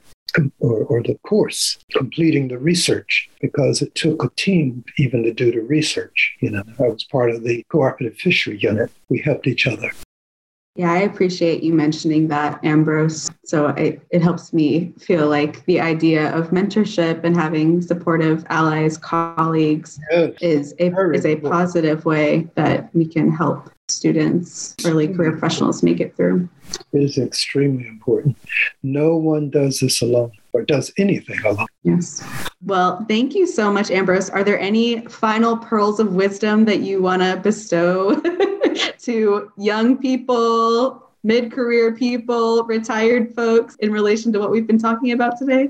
or, 0.60 0.84
or 0.84 1.02
the 1.02 1.18
course, 1.26 1.78
completing 1.92 2.48
the 2.48 2.60
research, 2.60 3.30
because 3.42 3.82
it 3.82 3.96
took 3.96 4.24
a 4.24 4.30
team 4.36 4.84
even 5.00 5.24
to 5.24 5.34
do 5.34 5.52
the 5.52 5.62
research. 5.62 6.36
You 6.40 6.52
know, 6.52 6.64
I 6.80 6.84
was 6.84 7.04
part 7.06 7.32
of 7.32 7.44
the 7.44 7.64
cooperative 7.72 8.18
fishery 8.18 8.60
unit. 8.60 8.92
We 9.10 9.20
helped 9.20 9.48
each 9.48 9.66
other. 9.66 9.92
Yeah, 10.80 10.94
I 10.94 11.00
appreciate 11.00 11.62
you 11.62 11.74
mentioning 11.74 12.30
that, 12.30 12.64
Ambrose. 12.64 13.30
So 13.44 13.68
it, 13.68 14.02
it 14.12 14.22
helps 14.22 14.54
me 14.54 14.94
feel 14.98 15.28
like 15.28 15.66
the 15.66 15.82
idea 15.82 16.34
of 16.34 16.52
mentorship 16.52 17.26
and 17.26 17.36
having 17.36 17.82
supportive 17.82 18.46
allies, 18.48 18.98
colleagues 18.98 20.00
yes. 20.10 20.32
is 20.40 20.74
a 20.80 20.90
is 21.12 21.26
a 21.26 21.36
positive 21.36 22.06
way 22.06 22.48
that 22.56 22.96
we 22.96 23.06
can 23.06 23.30
help 23.30 23.70
students, 23.90 24.74
early 24.86 25.10
career 25.10 25.32
professionals 25.32 25.84
make 25.84 26.00
it 26.00 26.16
through. 26.16 26.48
It 26.94 27.04
is 27.04 27.18
extremely 27.18 27.86
important. 27.86 28.38
No 28.82 29.18
one 29.18 29.50
does 29.50 29.82
this 29.82 30.02
alone 30.02 30.32
or 30.54 30.64
does 30.64 30.94
anything 30.98 31.40
alone. 31.44 31.68
Yes. 31.84 32.24
Well, 32.64 33.06
thank 33.10 33.36
you 33.36 33.48
so 33.48 33.70
much, 33.70 33.92
Ambrose. 33.92 34.30
Are 34.30 34.46
there 34.46 34.60
any 34.60 35.02
final 35.08 35.58
pearls 35.58 36.00
of 36.00 36.14
wisdom 36.14 36.64
that 36.66 36.80
you 36.80 37.02
want 37.02 37.22
to 37.22 37.36
bestow 37.44 38.22
to 39.00 39.52
young 39.58 39.98
people, 39.98 41.10
mid 41.24 41.52
career 41.52 41.94
people, 41.94 42.64
retired 42.66 43.34
folks 43.34 43.76
in 43.76 43.92
relation 43.92 44.32
to 44.34 44.40
what 44.40 44.52
we've 44.52 44.68
been 44.68 44.80
talking 44.80 45.12
about 45.12 45.38
today? 45.38 45.70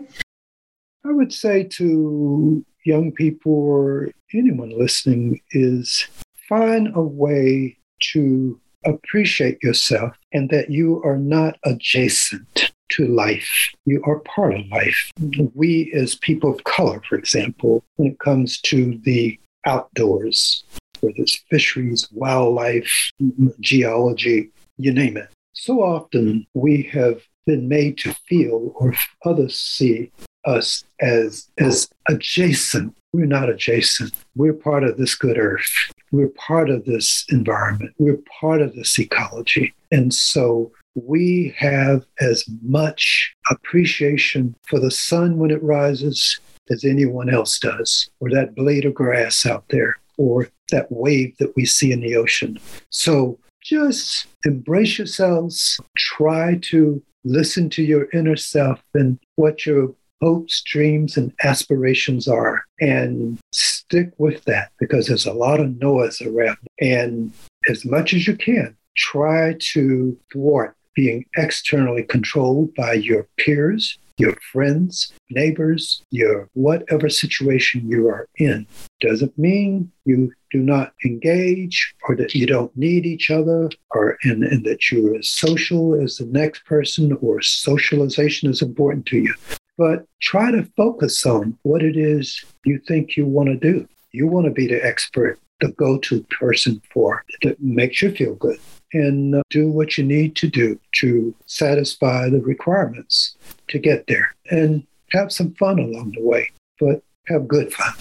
I 1.06 1.12
would 1.12 1.34
say 1.34 1.64
to 1.64 2.66
young 2.86 3.12
people 3.12 3.54
or 3.54 4.10
anyone 4.34 4.78
listening 4.78 5.42
is 5.52 6.08
find 6.48 6.90
a 6.96 7.02
way 7.02 7.78
to 8.14 8.60
appreciate 8.86 9.62
yourself 9.62 10.16
and 10.34 10.50
that 10.50 10.70
you 10.70 11.02
are 11.04 11.18
not 11.18 11.58
adjacent 11.66 12.72
to 12.90 13.08
life. 13.08 13.72
You 13.86 14.02
are 14.06 14.20
part 14.20 14.56
of 14.56 14.68
life. 14.68 15.12
We, 15.54 15.92
as 15.94 16.16
people 16.16 16.54
of 16.54 16.64
color, 16.64 17.02
for 17.08 17.18
example, 17.18 17.84
when 17.98 18.10
it 18.10 18.20
comes 18.20 18.60
to 18.62 18.98
the 19.04 19.40
outdoors, 19.66 20.64
whether 21.02 21.16
it's 21.18 21.44
fisheries, 21.50 22.08
wildlife, 22.12 23.12
geology, 23.60 24.50
you 24.78 24.94
name 24.94 25.18
it. 25.18 25.30
So 25.54 25.82
often 25.82 26.48
we 26.54 26.84
have 26.94 27.22
been 27.46 27.68
made 27.68 27.98
to 28.00 28.14
feel, 28.28 28.74
or 28.76 28.94
others 29.26 29.56
see 29.56 30.12
us 30.46 30.84
as, 31.02 31.50
as 31.58 31.90
adjacent. 32.08 32.96
We're 33.12 33.26
not 33.26 33.50
adjacent. 33.50 34.14
We're 34.36 34.54
part 34.54 34.84
of 34.84 34.98
this 34.98 35.16
good 35.16 35.38
earth. 35.38 35.70
We're 36.12 36.30
part 36.30 36.70
of 36.70 36.86
this 36.86 37.26
environment. 37.30 37.94
We're 37.98 38.20
part 38.40 38.62
of 38.62 38.76
this 38.76 38.98
ecology. 39.00 39.74
And 39.92 40.14
so 40.14 40.72
we 40.96 41.54
have 41.58 42.06
as 42.20 42.46
much 42.62 43.36
appreciation 43.50 44.56
for 44.68 44.80
the 44.80 44.92
sun 44.92 45.38
when 45.38 45.52
it 45.52 45.62
rises 45.64 46.40
as 46.70 46.86
anyone 46.86 47.30
else 47.30 47.58
does, 47.58 48.10
or 48.20 48.30
that 48.30 48.56
blade 48.56 48.86
of 48.86 48.94
grass 48.94 49.46
out 49.46 49.66
there, 49.70 49.98
or 50.20 50.50
that 50.70 50.92
wave 50.92 51.36
that 51.38 51.56
we 51.56 51.66
see 51.66 51.92
in 51.92 52.02
the 52.02 52.16
ocean. 52.16 52.60
So 52.90 53.40
just 53.64 54.28
embrace 54.46 54.98
yourselves, 54.98 55.80
try 55.98 56.60
to 56.64 57.02
listen 57.24 57.70
to 57.72 57.84
your 57.84 58.08
inner 58.14 58.36
self 58.36 58.82
and 58.94 59.18
what 59.36 59.66
your 59.66 59.96
hopes, 60.22 60.62
dreams, 60.64 61.16
and 61.16 61.34
aspirations 61.44 62.28
are, 62.28 62.66
and 62.82 63.40
stick 63.52 64.12
with 64.18 64.44
that 64.44 64.72
because 64.80 65.08
there's 65.08 65.26
a 65.26 65.34
lot 65.34 65.62
of 65.62 65.80
noise 65.80 66.22
around. 66.22 66.58
And 66.82 67.32
as 67.70 67.86
much 67.86 68.14
as 68.14 68.28
you 68.28 68.36
can, 68.36 68.76
try 68.98 69.56
to 69.74 70.18
thwart 70.34 70.76
being 70.96 71.26
externally 71.38 72.04
controlled 72.04 72.74
by 72.76 72.94
your 72.94 73.28
peers, 73.38 73.98
your 74.20 74.36
friends, 74.52 75.14
neighbors, 75.30 76.04
your 76.12 76.50
whatever 76.54 77.10
situation 77.10 77.90
you 77.90 78.08
are 78.08 78.28
in. 78.38 78.68
Doesn't 79.02 79.38
mean 79.38 79.92
you 80.06 80.34
do 80.52 80.60
not 80.60 80.94
engage 81.06 81.94
or 82.08 82.16
that 82.18 82.36
you 82.36 82.46
don't 82.46 82.76
need 82.76 83.06
each 83.06 83.32
other 83.32 83.70
or 83.92 84.18
and, 84.24 84.44
and 84.44 84.66
that 84.66 84.92
you're 84.92 85.18
as 85.18 85.30
social 85.30 85.96
as 86.02 86.18
the 86.18 86.26
next 86.26 86.66
person 86.66 87.18
or 87.22 87.42
socialization 87.42 88.50
is 88.50 88.62
important 88.62 89.06
to 89.08 89.18
you. 89.18 89.34
But 89.78 90.06
try 90.22 90.52
to 90.52 90.70
focus 90.76 91.26
on 91.26 91.58
what 91.64 91.82
it 91.82 91.96
is 91.96 92.44
you 92.66 92.80
think 92.88 93.16
you 93.16 93.26
want 93.26 93.50
to 93.50 93.56
do. 93.56 93.88
You 94.12 94.28
want 94.28 94.46
to 94.48 94.52
be 94.52 94.68
the 94.68 94.84
expert, 94.86 95.40
the 95.62 95.72
go 95.72 95.98
to 96.00 96.24
person 96.24 96.82
for 96.92 97.24
that 97.44 97.62
makes 97.62 98.02
you 98.02 98.12
feel 98.12 98.36
good 98.36 98.60
and 98.94 99.36
uh, 99.36 99.42
do 99.50 99.70
what 99.70 99.98
you 99.98 100.04
need 100.04 100.36
to 100.38 100.48
do 100.48 100.80
to 100.94 101.34
satisfy 101.46 102.30
the 102.30 102.42
requirements 102.42 103.36
to 103.68 103.80
get 103.80 104.08
there 104.08 104.36
and 104.50 104.86
have 105.12 105.32
some 105.32 105.54
fun 105.56 105.80
along 105.80 106.14
the 106.16 106.24
way, 106.24 106.50
but 106.80 107.04
have 107.28 107.48
good 107.48 107.72
fun. 107.74 107.94